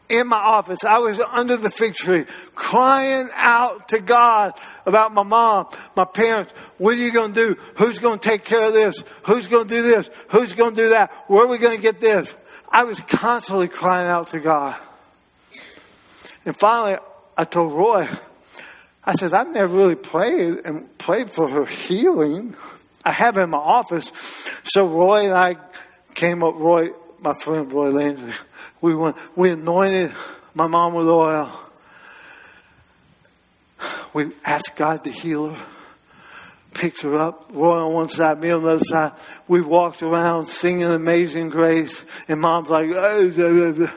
in 0.08 0.26
my 0.26 0.38
office. 0.38 0.84
I 0.84 0.98
was 0.98 1.20
under 1.20 1.56
the 1.56 1.68
fig 1.70 1.94
tree 1.94 2.24
crying 2.54 3.28
out 3.34 3.90
to 3.90 4.00
God 4.00 4.54
about 4.86 5.12
my 5.12 5.22
mom, 5.22 5.68
my 5.94 6.06
parents. 6.06 6.52
What 6.78 6.94
are 6.94 6.98
you 6.98 7.12
going 7.12 7.34
to 7.34 7.54
do? 7.54 7.60
Who's 7.76 7.98
going 7.98 8.18
to 8.18 8.28
take 8.28 8.44
care 8.44 8.68
of 8.68 8.72
this? 8.72 9.04
Who's 9.24 9.46
going 9.46 9.68
to 9.68 9.74
do 9.74 9.82
this? 9.82 10.10
Who's 10.30 10.54
going 10.54 10.74
to 10.74 10.82
do 10.82 10.88
that? 10.90 11.12
Where 11.28 11.44
are 11.44 11.48
we 11.48 11.58
going 11.58 11.76
to 11.76 11.82
get 11.82 12.00
this? 12.00 12.34
I 12.70 12.84
was 12.84 13.00
constantly 13.00 13.68
crying 13.68 14.08
out 14.08 14.30
to 14.30 14.40
God. 14.40 14.76
And 16.48 16.56
finally, 16.56 16.96
I 17.36 17.44
told 17.44 17.74
Roy, 17.74 18.08
I 19.04 19.12
said, 19.12 19.34
I've 19.34 19.50
never 19.50 19.76
really 19.76 19.96
prayed 19.96 20.64
and 20.64 20.96
prayed 20.96 21.30
for 21.30 21.46
her 21.46 21.66
healing. 21.66 22.56
I 23.04 23.12
have 23.12 23.36
in 23.36 23.50
my 23.50 23.58
office. 23.58 24.10
So 24.64 24.86
Roy 24.88 25.26
and 25.26 25.34
I 25.34 25.56
came 26.14 26.42
up, 26.42 26.54
Roy, 26.56 26.92
my 27.20 27.34
friend 27.34 27.70
Roy 27.70 27.90
Landry, 27.90 28.32
we 28.80 28.94
went, 28.94 29.16
we 29.36 29.50
anointed 29.50 30.10
my 30.54 30.66
mom 30.66 30.94
with 30.94 31.06
oil. 31.06 31.52
We 34.14 34.30
asked 34.42 34.74
God 34.74 35.04
to 35.04 35.10
heal 35.10 35.50
her, 35.50 35.66
picked 36.72 37.02
her 37.02 37.18
up, 37.18 37.50
Roy 37.52 37.76
on 37.76 37.92
one 37.92 38.08
side, 38.08 38.40
me 38.40 38.52
on 38.52 38.62
the 38.62 38.70
other 38.70 38.84
side. 38.84 39.12
We 39.48 39.60
walked 39.60 40.02
around 40.02 40.46
singing 40.46 40.86
Amazing 40.86 41.50
Grace, 41.50 42.02
and 42.26 42.40
mom's 42.40 42.70
like, 42.70 42.88
oh, 42.88 43.90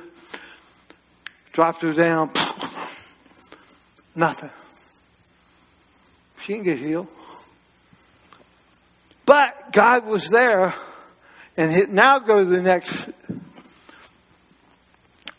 dropped 1.52 1.82
her 1.82 1.94
down. 1.94 2.32
Nothing. 4.16 4.50
She 6.42 6.54
didn't 6.54 6.66
get 6.66 6.78
healed. 6.80 7.08
But 9.26 9.72
God 9.72 10.06
was 10.06 10.30
there, 10.30 10.74
and 11.56 11.94
now 11.94 12.20
go 12.20 12.40
to 12.40 12.46
the 12.46 12.62
next. 12.62 13.10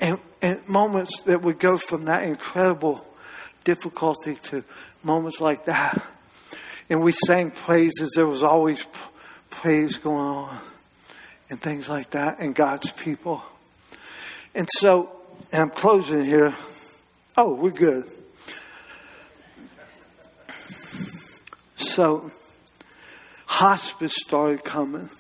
And, 0.01 0.19
and 0.41 0.67
moments 0.69 1.23
that 1.23 1.43
would 1.43 1.59
go 1.59 1.77
from 1.77 2.07
that 2.07 2.25
incredible 2.25 3.05
difficulty 3.65 4.35
to 4.35 4.65
moments 5.03 5.41
like 5.41 5.67
that. 5.67 6.03
And 6.89 7.03
we 7.03 7.13
sang 7.13 7.51
praises. 7.51 8.13
There 8.15 8.27
was 8.27 8.43
always 8.43 8.85
praise 9.51 9.99
going 9.99 10.17
on 10.19 10.59
and 11.51 11.61
things 11.61 11.89
like 11.89 12.11
that, 12.11 12.39
and 12.41 12.55
God's 12.55 12.91
people. 12.93 13.43
And 14.55 14.69
so, 14.79 15.11
and 15.53 15.63
I'm 15.63 15.71
closing 15.71 16.25
here. 16.25 16.55
Oh, 17.37 17.55
we're 17.55 17.71
good. 17.71 18.11
So, 21.77 22.31
hospice 23.47 24.15
started 24.17 24.65
coming. 24.65 25.11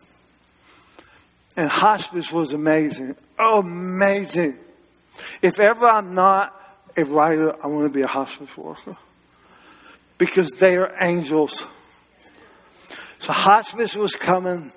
And 1.54 1.68
hospice 1.68 2.32
was 2.32 2.54
amazing. 2.54 3.14
Oh, 3.38 3.60
amazing. 3.60 4.56
If 5.42 5.60
ever 5.60 5.86
I'm 5.86 6.14
not 6.14 6.58
a 6.96 7.04
writer, 7.04 7.54
I 7.62 7.66
want 7.66 7.84
to 7.84 7.90
be 7.90 8.02
a 8.02 8.06
hospice 8.06 8.56
worker. 8.56 8.96
Because 10.16 10.50
they 10.52 10.76
are 10.76 10.94
angels. 10.98 11.66
So 13.18 13.32
hospice 13.32 13.94
was 13.94 14.16
coming. 14.16 14.72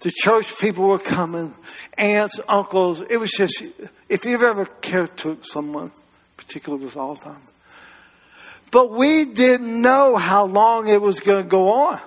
The 0.00 0.10
church 0.10 0.58
people 0.58 0.88
were 0.88 0.98
coming. 0.98 1.54
Aunts, 1.96 2.40
uncles. 2.48 3.00
It 3.02 3.18
was 3.18 3.30
just, 3.30 3.62
if 4.08 4.24
you've 4.24 4.42
ever 4.42 4.66
cared 4.66 5.16
to 5.18 5.38
someone, 5.42 5.90
particularly 6.36 6.84
with 6.84 6.94
Alzheimer's. 6.94 7.38
But 8.70 8.90
we 8.90 9.24
didn't 9.24 9.80
know 9.80 10.16
how 10.16 10.46
long 10.46 10.88
it 10.88 11.00
was 11.00 11.20
going 11.20 11.44
to 11.44 11.48
go 11.48 11.68
on. 11.68 12.00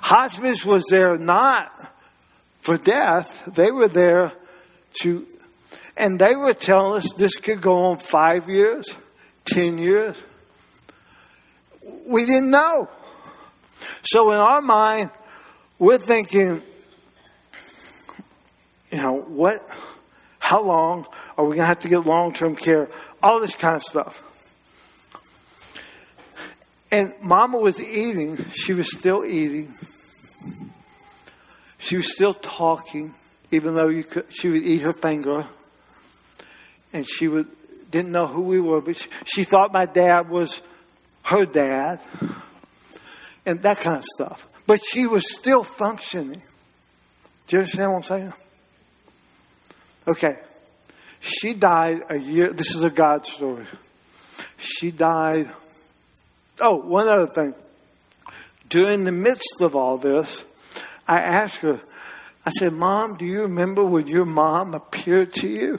Hospice 0.00 0.64
was 0.64 0.84
there 0.90 1.16
not 1.16 1.72
for 2.60 2.76
death, 2.76 3.44
they 3.54 3.70
were 3.70 3.88
there 3.88 4.32
to, 5.02 5.26
and 5.96 6.18
they 6.18 6.34
were 6.34 6.52
telling 6.52 6.98
us 6.98 7.12
this 7.12 7.36
could 7.36 7.60
go 7.60 7.84
on 7.84 7.98
five 7.98 8.50
years, 8.50 8.86
ten 9.44 9.78
years. 9.78 10.22
We 12.06 12.26
didn't 12.26 12.50
know. 12.50 12.88
So 14.02 14.32
in 14.32 14.38
our 14.38 14.60
mind, 14.60 15.10
we're 15.78 15.98
thinking, 15.98 16.62
you 18.90 18.98
know, 18.98 19.20
what, 19.20 19.66
how 20.38 20.62
long 20.62 21.06
are 21.38 21.44
we 21.44 21.50
going 21.50 21.60
to 21.60 21.66
have 21.66 21.80
to 21.80 21.88
get 21.88 22.06
long 22.06 22.32
term 22.32 22.56
care? 22.56 22.88
All 23.22 23.40
this 23.40 23.54
kind 23.54 23.76
of 23.76 23.82
stuff. 23.82 24.26
And 26.90 27.14
mama 27.22 27.58
was 27.58 27.80
eating, 27.80 28.36
she 28.50 28.72
was 28.72 28.90
still 28.92 29.24
eating. 29.24 29.72
She 31.78 31.96
was 31.96 32.12
still 32.12 32.34
talking, 32.34 33.14
even 33.52 33.74
though 33.74 33.88
you 33.88 34.02
could, 34.02 34.26
she 34.34 34.48
would 34.48 34.62
eat 34.62 34.82
her 34.82 34.92
finger. 34.92 35.46
And 36.92 37.08
she 37.08 37.28
would, 37.28 37.46
didn't 37.90 38.10
know 38.10 38.26
who 38.26 38.42
we 38.42 38.60
were, 38.60 38.80
but 38.80 38.96
she, 38.96 39.08
she 39.24 39.44
thought 39.44 39.72
my 39.72 39.86
dad 39.86 40.28
was 40.28 40.60
her 41.24 41.46
dad. 41.46 42.00
And 43.46 43.62
that 43.62 43.78
kind 43.78 43.98
of 43.98 44.04
stuff. 44.04 44.46
But 44.66 44.80
she 44.84 45.06
was 45.06 45.32
still 45.32 45.62
functioning. 45.62 46.42
Do 47.46 47.56
you 47.56 47.60
understand 47.60 47.92
what 47.92 47.96
I'm 47.98 48.02
saying? 48.02 48.32
Okay. 50.06 50.38
She 51.20 51.54
died 51.54 52.02
a 52.08 52.16
year. 52.16 52.52
This 52.52 52.74
is 52.74 52.82
a 52.82 52.90
God 52.90 53.26
story. 53.26 53.66
She 54.56 54.90
died. 54.90 55.50
Oh, 56.60 56.76
one 56.76 57.08
other 57.08 57.26
thing. 57.26 57.54
During 58.68 59.04
the 59.04 59.12
midst 59.12 59.60
of 59.60 59.76
all 59.76 59.98
this, 59.98 60.44
I 61.06 61.20
asked 61.20 61.56
her, 61.56 61.80
I 62.46 62.50
said, 62.50 62.72
Mom, 62.72 63.16
do 63.16 63.26
you 63.26 63.42
remember 63.42 63.84
when 63.84 64.06
your 64.06 64.24
mom 64.24 64.74
appeared 64.74 65.34
to 65.34 65.48
you? 65.48 65.78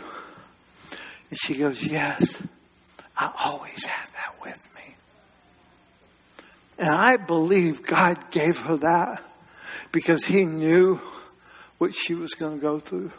And 1.29 1.39
she 1.39 1.55
goes, 1.55 1.83
Yes, 1.83 2.41
I 3.17 3.31
always 3.45 3.83
have 3.85 4.11
that 4.13 4.35
with 4.43 4.69
me. 4.75 4.95
And 6.77 6.89
I 6.89 7.17
believe 7.17 7.85
God 7.85 8.29
gave 8.29 8.59
her 8.61 8.77
that 8.77 9.23
because 9.91 10.25
He 10.25 10.45
knew 10.45 10.99
what 11.77 11.95
she 11.95 12.13
was 12.13 12.35
going 12.35 12.57
to 12.57 12.61
go 12.61 12.79
through. 12.79 13.11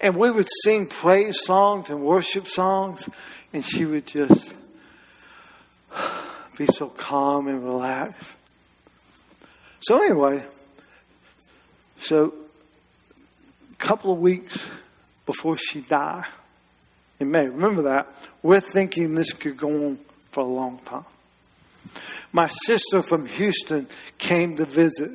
And 0.00 0.16
we 0.16 0.30
would 0.30 0.48
sing 0.64 0.86
praise 0.86 1.44
songs 1.44 1.90
and 1.90 2.02
worship 2.02 2.46
songs, 2.46 3.08
and 3.52 3.64
she 3.64 3.84
would 3.84 4.06
just 4.06 4.54
be 6.56 6.66
so 6.66 6.88
calm 6.88 7.48
and 7.48 7.64
relaxed. 7.64 8.34
So, 9.80 10.02
anyway, 10.02 10.44
so, 11.98 12.34
a 13.70 13.74
couple 13.76 14.12
of 14.12 14.18
weeks 14.18 14.68
before 15.24 15.56
she 15.56 15.80
died 15.80 16.26
in 17.18 17.30
May, 17.30 17.48
remember 17.48 17.82
that, 17.82 18.12
we're 18.42 18.60
thinking 18.60 19.14
this 19.14 19.32
could 19.32 19.56
go 19.56 19.86
on 19.86 19.98
for 20.30 20.40
a 20.40 20.46
long 20.46 20.78
time. 20.84 21.04
My 22.32 22.48
sister 22.48 23.02
from 23.02 23.26
Houston 23.26 23.86
came 24.18 24.56
to 24.56 24.66
visit. 24.66 25.10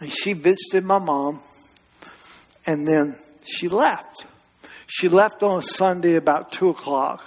And 0.00 0.10
she 0.10 0.32
visited 0.32 0.84
my 0.84 0.98
mom, 0.98 1.40
and 2.66 2.86
then 2.86 3.16
she 3.42 3.68
left. 3.68 4.26
She 4.86 5.08
left 5.08 5.42
on 5.42 5.58
a 5.60 5.62
Sunday 5.62 6.16
about 6.16 6.52
2 6.52 6.70
o'clock. 6.70 7.22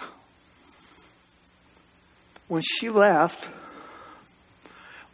When 2.48 2.62
she 2.62 2.90
left, 2.90 3.50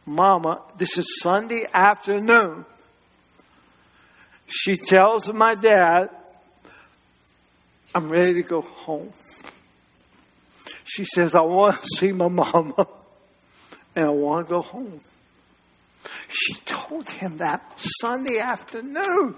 Mama, 0.05 0.61
this 0.75 0.97
is 0.97 1.19
Sunday 1.21 1.65
afternoon. 1.71 2.65
She 4.47 4.75
tells 4.75 5.31
my 5.31 5.53
dad, 5.53 6.09
I'm 7.93 8.09
ready 8.09 8.33
to 8.35 8.41
go 8.41 8.61
home. 8.61 9.13
She 10.83 11.05
says, 11.05 11.35
I 11.35 11.41
want 11.41 11.75
to 11.75 11.87
see 11.97 12.11
my 12.11 12.27
mama 12.27 12.87
and 13.95 14.05
I 14.05 14.09
want 14.09 14.47
to 14.47 14.49
go 14.49 14.61
home. 14.61 14.99
She 16.27 16.55
told 16.65 17.07
him 17.07 17.37
that 17.37 17.79
Sunday 17.79 18.39
afternoon. 18.39 19.35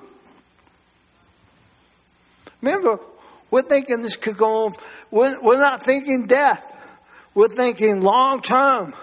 Remember, 2.62 3.00
we're 3.50 3.64
thinking 3.64 4.02
this 4.02 4.16
could 4.16 4.38
go 4.38 4.66
on. 4.66 4.74
We're, 5.10 5.40
we're 5.42 5.60
not 5.60 5.84
thinking 5.84 6.26
death. 6.26 6.68
We're 7.34 7.50
thinking 7.50 8.02
long 8.02 8.42
term. 8.42 8.94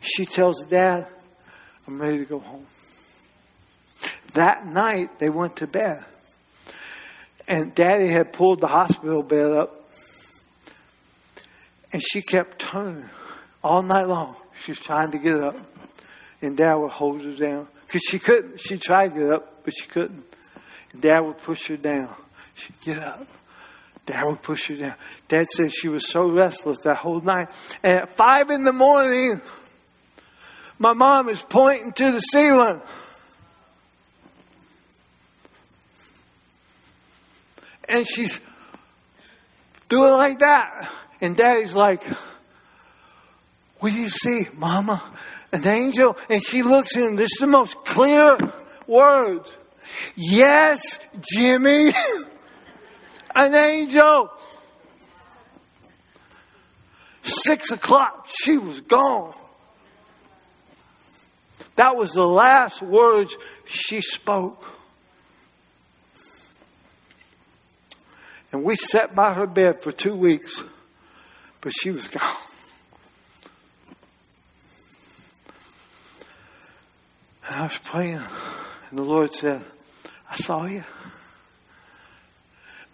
She 0.00 0.24
tells 0.24 0.64
dad, 0.66 1.06
I'm 1.86 2.00
ready 2.00 2.18
to 2.18 2.24
go 2.24 2.38
home. 2.38 2.66
That 4.34 4.66
night, 4.66 5.18
they 5.18 5.30
went 5.30 5.56
to 5.56 5.66
bed. 5.66 6.04
And 7.46 7.74
daddy 7.74 8.08
had 8.08 8.32
pulled 8.32 8.60
the 8.60 8.66
hospital 8.66 9.22
bed 9.22 9.50
up. 9.52 9.90
And 11.92 12.02
she 12.02 12.20
kept 12.20 12.58
turning 12.58 13.08
all 13.64 13.82
night 13.82 14.04
long. 14.04 14.36
She 14.62 14.72
was 14.72 14.78
trying 14.78 15.10
to 15.12 15.18
get 15.18 15.40
up. 15.40 15.56
And 16.42 16.56
dad 16.56 16.74
would 16.74 16.90
hold 16.90 17.22
her 17.22 17.32
down. 17.32 17.66
Because 17.86 18.02
she 18.02 18.18
couldn't. 18.18 18.60
She 18.60 18.76
tried 18.76 19.14
to 19.14 19.18
get 19.18 19.30
up, 19.30 19.64
but 19.64 19.74
she 19.74 19.86
couldn't. 19.88 20.24
And 20.92 21.00
dad 21.02 21.20
would 21.20 21.38
push 21.38 21.66
her 21.68 21.78
down. 21.78 22.14
She'd 22.58 22.80
get 22.80 22.98
up. 22.98 23.26
Dad 24.04 24.24
would 24.24 24.42
push 24.42 24.68
her 24.68 24.74
down. 24.74 24.94
Dad 25.28 25.46
said 25.50 25.70
she 25.70 25.88
was 25.88 26.08
so 26.08 26.28
restless 26.28 26.78
that 26.78 26.96
whole 26.96 27.20
night. 27.20 27.48
And 27.82 28.00
at 28.00 28.16
five 28.16 28.50
in 28.50 28.64
the 28.64 28.72
morning, 28.72 29.40
my 30.78 30.92
mom 30.92 31.28
is 31.28 31.42
pointing 31.42 31.92
to 31.92 32.12
the 32.12 32.20
ceiling. 32.20 32.80
And 37.88 38.06
she's 38.08 38.40
doing 39.88 40.10
it 40.10 40.16
like 40.16 40.38
that. 40.40 40.90
And 41.20 41.36
daddy's 41.36 41.74
like, 41.74 42.02
What 43.78 43.92
do 43.92 43.98
you 43.98 44.08
see, 44.08 44.46
mama? 44.56 45.02
An 45.52 45.66
angel? 45.66 46.16
And 46.28 46.42
she 46.42 46.62
looks 46.62 46.96
in, 46.96 47.16
this 47.16 47.32
is 47.32 47.38
the 47.40 47.46
most 47.46 47.84
clear 47.84 48.38
words. 48.86 49.56
Yes, 50.16 50.98
Jimmy. 51.34 51.92
An 53.34 53.54
angel. 53.54 54.30
Six 57.22 57.70
o'clock, 57.70 58.28
she 58.42 58.56
was 58.58 58.80
gone. 58.80 59.34
That 61.76 61.96
was 61.96 62.12
the 62.12 62.26
last 62.26 62.82
words 62.82 63.36
she 63.64 64.00
spoke. 64.00 64.64
And 68.50 68.64
we 68.64 68.76
sat 68.76 69.14
by 69.14 69.34
her 69.34 69.46
bed 69.46 69.82
for 69.82 69.92
two 69.92 70.14
weeks, 70.14 70.64
but 71.60 71.72
she 71.72 71.90
was 71.90 72.08
gone. 72.08 72.36
And 77.46 77.56
I 77.56 77.62
was 77.62 77.78
praying, 77.78 78.22
and 78.90 78.98
the 78.98 79.04
Lord 79.04 79.32
said, 79.32 79.60
I 80.30 80.36
saw 80.36 80.64
you. 80.66 80.84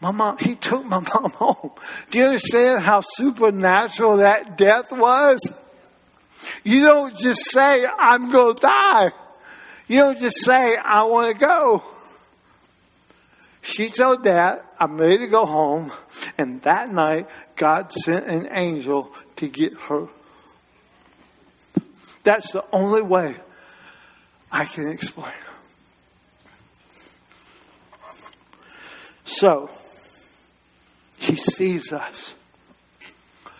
My 0.01 0.11
mom, 0.11 0.39
he 0.39 0.55
took 0.55 0.85
my 0.85 1.01
mom 1.01 1.31
home. 1.35 1.71
Do 2.11 2.19
you 2.19 2.25
understand 2.27 2.83
how 2.83 3.03
supernatural 3.03 4.19
that 4.19 4.59
death 4.59 4.93
was? 4.93 5.41
You 6.63 6.85
don't 6.85 7.17
just 7.17 7.51
say, 7.51 7.87
I'm 7.87 8.31
going 8.31 8.55
to 8.55 8.61
die. 8.61 9.11
You 9.89 10.01
don't 10.01 10.19
just 10.19 10.45
say, 10.45 10.77
I 10.77 11.05
want 11.05 11.33
to 11.33 11.39
go. 11.39 11.83
She 13.63 13.89
told 13.89 14.25
dad, 14.25 14.61
I'm 14.79 14.99
ready 14.99 15.19
to 15.19 15.27
go 15.27 15.47
home. 15.47 15.91
And 16.37 16.61
that 16.63 16.93
night, 16.93 17.29
God 17.57 17.91
sent 17.93 18.27
an 18.27 18.49
angel 18.51 19.15
to 19.37 19.49
get 19.49 19.73
her. 19.75 20.09
That's 22.25 22.53
the 22.53 22.65
only 22.73 23.03
way 23.03 23.37
I 24.53 24.67
can 24.67 24.89
explain. 24.89 25.33
So, 29.25 29.71
he 31.25 31.37
sees 31.37 31.93
us. 31.93 32.35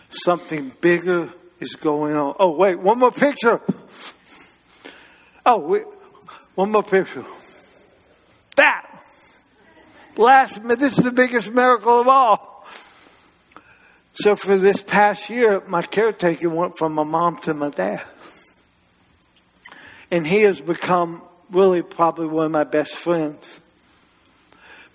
Something 0.09 0.71
bigger 0.81 1.29
is 1.59 1.75
going 1.75 2.15
on. 2.15 2.35
Oh, 2.39 2.51
wait, 2.51 2.79
one 2.79 2.99
more 2.99 3.11
picture. 3.11 3.61
Oh, 5.45 5.59
wait, 5.59 5.85
one 6.55 6.71
more 6.71 6.83
picture. 6.83 7.25
That. 8.55 9.03
Last, 10.17 10.63
this 10.63 10.97
is 10.97 11.03
the 11.03 11.11
biggest 11.11 11.49
miracle 11.49 11.99
of 11.99 12.07
all. 12.07 12.65
So 14.13 14.35
for 14.35 14.57
this 14.57 14.81
past 14.81 15.29
year, 15.29 15.61
my 15.67 15.81
caretaker 15.81 16.49
went 16.49 16.77
from 16.77 16.93
my 16.93 17.03
mom 17.03 17.37
to 17.39 17.53
my 17.53 17.69
dad. 17.69 18.01
And 20.09 20.25
he 20.25 20.41
has 20.43 20.61
become 20.61 21.21
really 21.51 21.81
probably 21.81 22.27
one 22.27 22.45
of 22.45 22.51
my 22.51 22.63
best 22.63 22.95
friends. 22.95 23.59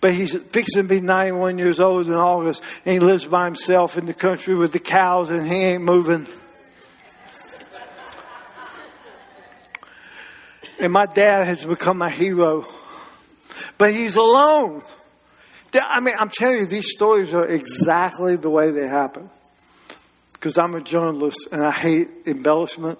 But 0.00 0.14
he's 0.14 0.34
fixing 0.34 0.82
to 0.82 0.88
be 0.88 1.00
91 1.00 1.58
years 1.58 1.78
old 1.78 2.06
in 2.06 2.14
August, 2.14 2.62
and 2.84 2.94
he 2.94 3.00
lives 3.00 3.26
by 3.26 3.44
himself 3.44 3.98
in 3.98 4.06
the 4.06 4.14
country 4.14 4.54
with 4.54 4.72
the 4.72 4.78
cows, 4.78 5.30
and 5.30 5.46
he 5.46 5.56
ain't 5.56 5.82
moving. 5.82 6.26
And 10.80 10.92
my 10.92 11.04
dad 11.04 11.46
has 11.46 11.62
become 11.64 11.98
my 11.98 12.08
hero. 12.08 12.66
But 13.76 13.92
he's 13.92 14.16
alone. 14.16 14.82
I 15.74 16.00
mean, 16.00 16.14
I'm 16.18 16.30
telling 16.30 16.60
you, 16.60 16.66
these 16.66 16.90
stories 16.90 17.34
are 17.34 17.46
exactly 17.46 18.36
the 18.36 18.48
way 18.50 18.70
they 18.70 18.88
happen. 18.88 19.28
Because 20.32 20.56
I'm 20.56 20.74
a 20.74 20.80
journalist 20.80 21.48
and 21.52 21.62
I 21.62 21.70
hate 21.70 22.08
embellishment. 22.26 22.98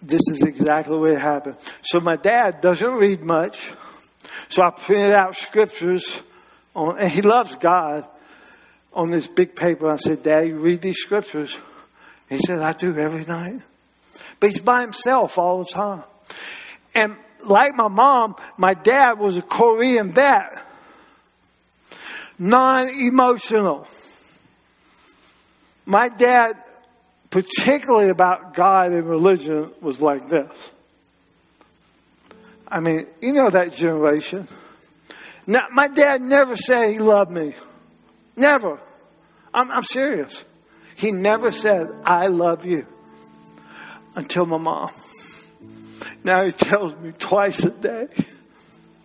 This 0.00 0.20
is 0.30 0.42
exactly 0.42 0.94
the 0.94 1.00
way 1.00 1.12
it 1.14 1.18
happened. 1.18 1.56
So 1.82 1.98
my 1.98 2.14
dad 2.14 2.60
doesn't 2.60 2.94
read 2.94 3.22
much. 3.22 3.72
So 4.48 4.62
I 4.62 4.70
printed 4.70 5.12
out 5.12 5.36
scriptures 5.36 6.22
on, 6.74 6.98
and 6.98 7.10
he 7.10 7.22
loves 7.22 7.56
God 7.56 8.06
on 8.92 9.10
this 9.10 9.26
big 9.26 9.54
paper. 9.54 9.88
I 9.88 9.96
said, 9.96 10.22
Dad, 10.22 10.48
you 10.48 10.56
read 10.56 10.80
these 10.80 10.98
scriptures? 10.98 11.56
He 12.28 12.38
said, 12.38 12.60
I 12.60 12.72
do 12.72 12.96
every 12.96 13.24
night. 13.24 13.62
But 14.40 14.50
he's 14.50 14.60
by 14.60 14.82
himself 14.82 15.38
all 15.38 15.64
the 15.64 15.70
time. 15.70 16.02
And 16.94 17.16
like 17.44 17.74
my 17.74 17.88
mom, 17.88 18.36
my 18.56 18.74
dad 18.74 19.18
was 19.18 19.36
a 19.36 19.42
Korean 19.42 20.12
vet, 20.12 20.62
non 22.38 22.88
emotional. 22.88 23.86
My 25.86 26.08
dad, 26.08 26.56
particularly 27.30 28.10
about 28.10 28.54
God 28.54 28.92
and 28.92 29.08
religion, 29.08 29.70
was 29.80 30.00
like 30.00 30.28
this. 30.28 30.70
I 32.70 32.80
mean, 32.80 33.06
you 33.20 33.32
know 33.32 33.50
that 33.50 33.72
generation. 33.72 34.46
Now, 35.46 35.66
my 35.72 35.88
dad 35.88 36.20
never 36.20 36.56
said 36.56 36.92
he 36.92 36.98
loved 36.98 37.30
me. 37.30 37.54
Never. 38.36 38.78
I'm, 39.54 39.70
I'm 39.70 39.84
serious. 39.84 40.44
He 40.94 41.10
never 41.10 41.50
said, 41.50 41.90
I 42.04 42.26
love 42.26 42.66
you 42.66 42.86
until 44.14 44.46
my 44.46 44.58
mom. 44.58 44.90
Now 46.24 46.44
he 46.44 46.52
tells 46.52 46.94
me 46.96 47.12
twice 47.12 47.64
a 47.64 47.70
day, 47.70 48.08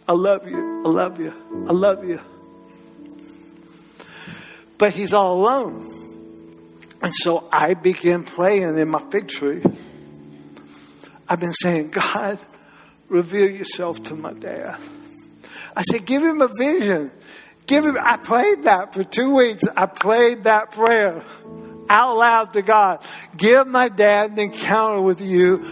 I 0.07 0.13
love 0.13 0.49
you, 0.49 0.83
I 0.85 0.89
love 0.89 1.19
you, 1.19 1.33
I 1.67 1.71
love 1.71 2.07
you. 2.07 2.19
But 4.77 4.93
he's 4.93 5.13
all 5.13 5.39
alone. 5.39 5.89
And 7.01 7.13
so 7.13 7.47
I 7.51 7.75
began 7.75 8.23
praying 8.23 8.77
in 8.77 8.89
my 8.89 8.99
fig 9.11 9.27
tree. 9.27 9.61
I've 11.29 11.39
been 11.39 11.53
saying, 11.53 11.91
God, 11.91 12.39
reveal 13.13 13.49
yourself 13.49 14.03
to 14.03 14.15
my 14.15 14.33
dad. 14.33 14.77
I 15.75 15.83
said, 15.83 16.05
give 16.05 16.21
him 16.21 16.41
a 16.41 16.49
vision. 16.57 17.11
Give 17.65 17.85
him, 17.85 17.97
I 18.01 18.17
prayed 18.17 18.65
that 18.65 18.93
for 18.93 19.03
two 19.03 19.35
weeks. 19.35 19.63
I 19.77 19.85
prayed 19.85 20.43
that 20.43 20.71
prayer 20.71 21.23
out 21.89 22.17
loud 22.17 22.53
to 22.53 22.61
God. 22.61 23.01
Give 23.37 23.65
my 23.67 23.87
dad 23.87 24.31
an 24.31 24.39
encounter 24.39 25.01
with 25.01 25.21
you 25.21 25.63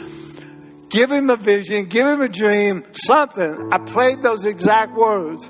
give 0.92 1.10
him 1.10 1.30
a 1.30 1.38
vision, 1.38 1.86
give 1.86 2.06
him 2.06 2.22
a 2.22 2.28
dream, 2.28 2.84
something. 2.94 3.72
I 3.72 3.78
played 3.80 4.22
those 4.22 4.46
exact 4.46 4.94
words. 4.94 5.50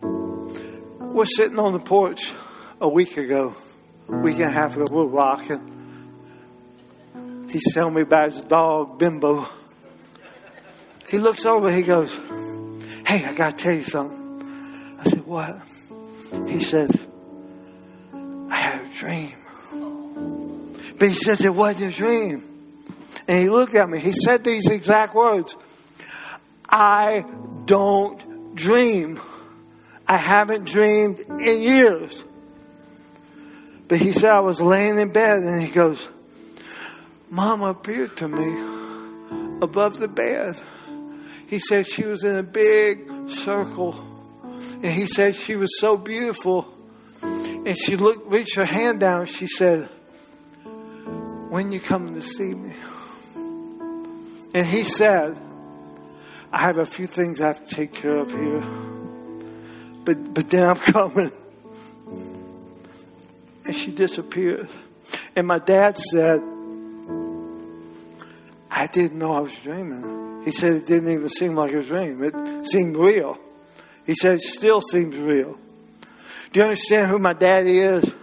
We're 0.00 1.26
sitting 1.26 1.58
on 1.58 1.74
the 1.74 1.78
porch 1.78 2.32
a 2.80 2.88
week 2.88 3.16
ago, 3.16 3.54
week 4.08 4.36
and 4.36 4.44
a 4.44 4.50
half 4.50 4.76
ago, 4.76 4.86
we're 4.90 5.04
rocking. 5.04 5.70
He's 7.50 7.72
telling 7.72 7.94
me 7.94 8.00
about 8.00 8.32
his 8.32 8.40
dog, 8.40 8.98
Bimbo. 8.98 9.46
He 11.08 11.18
looks 11.18 11.44
over, 11.44 11.70
he 11.70 11.82
goes, 11.82 12.14
Hey, 13.06 13.24
I 13.24 13.34
got 13.34 13.58
to 13.58 13.64
tell 13.64 13.72
you 13.74 13.82
something. 13.82 14.98
I 15.00 15.04
said, 15.04 15.26
What? 15.26 15.56
He 16.48 16.60
says, 16.62 17.06
I 18.50 18.56
had 18.56 18.80
a 18.80 18.94
dream. 18.94 19.34
But 20.98 21.08
he 21.08 21.14
says 21.14 21.44
it 21.44 21.54
wasn't 21.54 21.92
a 21.92 21.96
dream. 21.96 22.42
And 23.26 23.42
he 23.42 23.50
looked 23.50 23.74
at 23.74 23.88
me. 23.88 23.98
He 23.98 24.12
said 24.12 24.44
these 24.44 24.68
exact 24.68 25.14
words 25.14 25.56
I 26.68 27.24
don't 27.66 28.54
dream. 28.54 29.20
I 30.06 30.16
haven't 30.16 30.64
dreamed 30.64 31.20
in 31.20 31.62
years. 31.62 32.24
But 33.88 33.98
he 33.98 34.12
said, 34.12 34.30
I 34.30 34.40
was 34.40 34.60
laying 34.60 34.98
in 34.98 35.12
bed 35.12 35.38
and 35.38 35.60
he 35.60 35.68
goes, 35.68 36.08
Mama 37.30 37.66
appeared 37.66 38.16
to 38.18 38.28
me 38.28 39.58
above 39.60 39.98
the 39.98 40.08
bed. 40.08 40.60
He 41.48 41.58
said 41.58 41.86
she 41.86 42.04
was 42.04 42.24
in 42.24 42.36
a 42.36 42.42
big 42.42 43.28
circle. 43.28 43.94
And 44.82 44.92
he 44.92 45.06
said 45.06 45.34
she 45.34 45.56
was 45.56 45.78
so 45.80 45.96
beautiful. 45.96 46.66
And 47.22 47.76
she 47.78 47.96
looked, 47.96 48.30
reached 48.30 48.56
her 48.56 48.64
hand 48.64 49.00
down. 49.00 49.26
She 49.26 49.46
said, 49.46 49.88
When 51.48 51.72
you 51.72 51.80
come 51.80 52.14
to 52.14 52.22
see 52.22 52.54
me? 52.54 52.72
And 54.54 54.66
he 54.66 54.84
said, 54.84 55.36
I 56.52 56.58
have 56.58 56.78
a 56.78 56.86
few 56.86 57.06
things 57.06 57.40
I 57.40 57.48
have 57.48 57.66
to 57.66 57.74
take 57.74 57.92
care 57.92 58.16
of 58.16 58.30
here. 58.30 58.62
But, 60.04 60.34
but 60.34 60.50
then 60.50 60.68
I'm 60.68 60.76
coming. 60.92 61.32
And 63.64 63.74
she 63.74 63.90
disappeared. 63.90 64.68
And 65.34 65.46
my 65.46 65.58
dad 65.58 65.98
said, 65.98 66.40
I 68.70 68.86
didn't 68.86 69.18
know 69.18 69.32
I 69.32 69.40
was 69.40 69.54
dreaming. 69.62 70.23
He 70.44 70.50
said 70.50 70.74
it 70.74 70.86
didn't 70.86 71.10
even 71.10 71.28
seem 71.28 71.54
like 71.54 71.72
a 71.72 71.82
dream. 71.82 72.22
It 72.22 72.34
seemed 72.68 72.96
real. 72.96 73.38
He 74.06 74.14
said 74.14 74.36
it 74.36 74.42
still 74.42 74.80
seems 74.80 75.16
real. 75.16 75.58
Do 76.52 76.60
you 76.60 76.64
understand 76.64 77.10
who 77.10 77.18
my 77.18 77.32
daddy 77.32 77.78
is? 77.78 78.14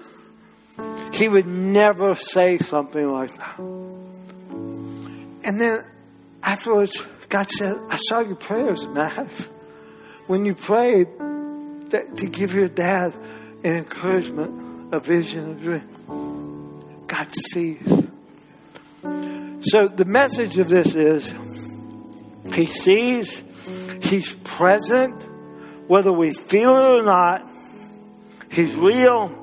He 1.14 1.28
would 1.28 1.48
never 1.48 2.16
say 2.16 2.58
something 2.58 3.12
like 3.12 3.36
that. 3.38 3.60
And 5.44 5.60
then 5.60 5.84
afterwards, 6.44 7.06
God 7.30 7.50
said, 7.52 7.76
I 7.90 7.98
saw 7.98 8.20
your 8.20 8.36
prayers, 8.36 8.88
Max. 8.88 9.50
When 10.28 10.46
you 10.46 10.56
prayed 10.56 11.08
that, 11.90 12.18
to 12.18 12.28
give 12.28 12.54
your 12.54 12.70
dad 12.70 13.16
an 13.64 13.78
encouragement, 13.78 14.94
a 14.94 15.00
vision, 15.00 15.52
a 15.52 15.56
dream, 15.56 17.08
God 17.08 17.28
sees. 17.52 18.08
So 19.64 19.88
the 19.88 20.06
message 20.06 20.58
of 20.58 20.70
this 20.70 20.96
is 20.96 21.34
He 22.54 22.66
sees, 22.66 23.44
He's 24.02 24.36
present, 24.44 25.22
whether 25.88 26.12
we 26.12 26.34
feel 26.34 26.76
it 26.76 27.00
or 27.00 27.04
not. 27.04 27.46
He's 28.52 28.76
real, 28.76 29.38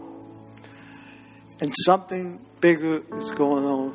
and 1.60 1.72
something 1.84 2.40
bigger 2.60 3.02
is 3.18 3.30
going 3.30 3.64
on 3.64 3.90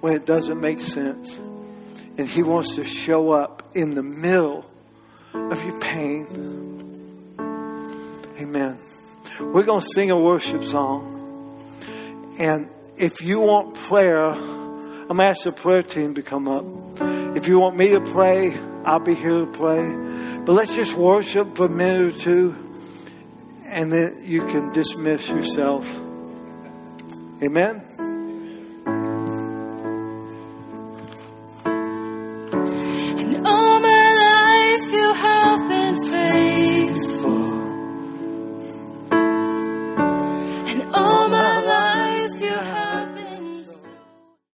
when 0.00 0.14
it 0.14 0.24
doesn't 0.24 0.60
make 0.60 0.80
sense. 0.80 1.36
And 2.18 2.26
He 2.26 2.42
wants 2.42 2.76
to 2.76 2.84
show 2.84 3.30
up 3.30 3.68
in 3.74 3.94
the 3.94 4.02
middle 4.02 4.64
of 5.34 5.62
your 5.62 5.78
pain. 5.80 6.26
Amen. 8.38 8.78
We're 9.40 9.64
going 9.64 9.82
to 9.82 9.88
sing 9.94 10.10
a 10.10 10.18
worship 10.18 10.64
song. 10.64 11.12
And 12.38 12.70
if 12.96 13.22
you 13.22 13.40
want 13.40 13.74
prayer, 13.74 14.34
I'm 15.08 15.18
going 15.18 15.32
to 15.32 15.38
ask 15.38 15.44
the 15.44 15.52
prayer 15.52 15.84
team 15.84 16.14
to 16.14 16.22
come 16.22 16.48
up. 16.48 16.64
If 17.36 17.46
you 17.46 17.60
want 17.60 17.76
me 17.76 17.90
to 17.90 18.00
pray, 18.00 18.58
I'll 18.84 18.98
be 18.98 19.14
here 19.14 19.38
to 19.38 19.46
pray. 19.46 19.86
But 20.44 20.54
let's 20.54 20.74
just 20.74 20.94
worship 20.94 21.56
for 21.56 21.66
a 21.66 21.68
minute 21.68 22.16
or 22.16 22.18
two, 22.18 22.56
and 23.66 23.92
then 23.92 24.20
you 24.24 24.44
can 24.46 24.72
dismiss 24.72 25.28
yourself. 25.28 25.88
Amen. 27.40 27.85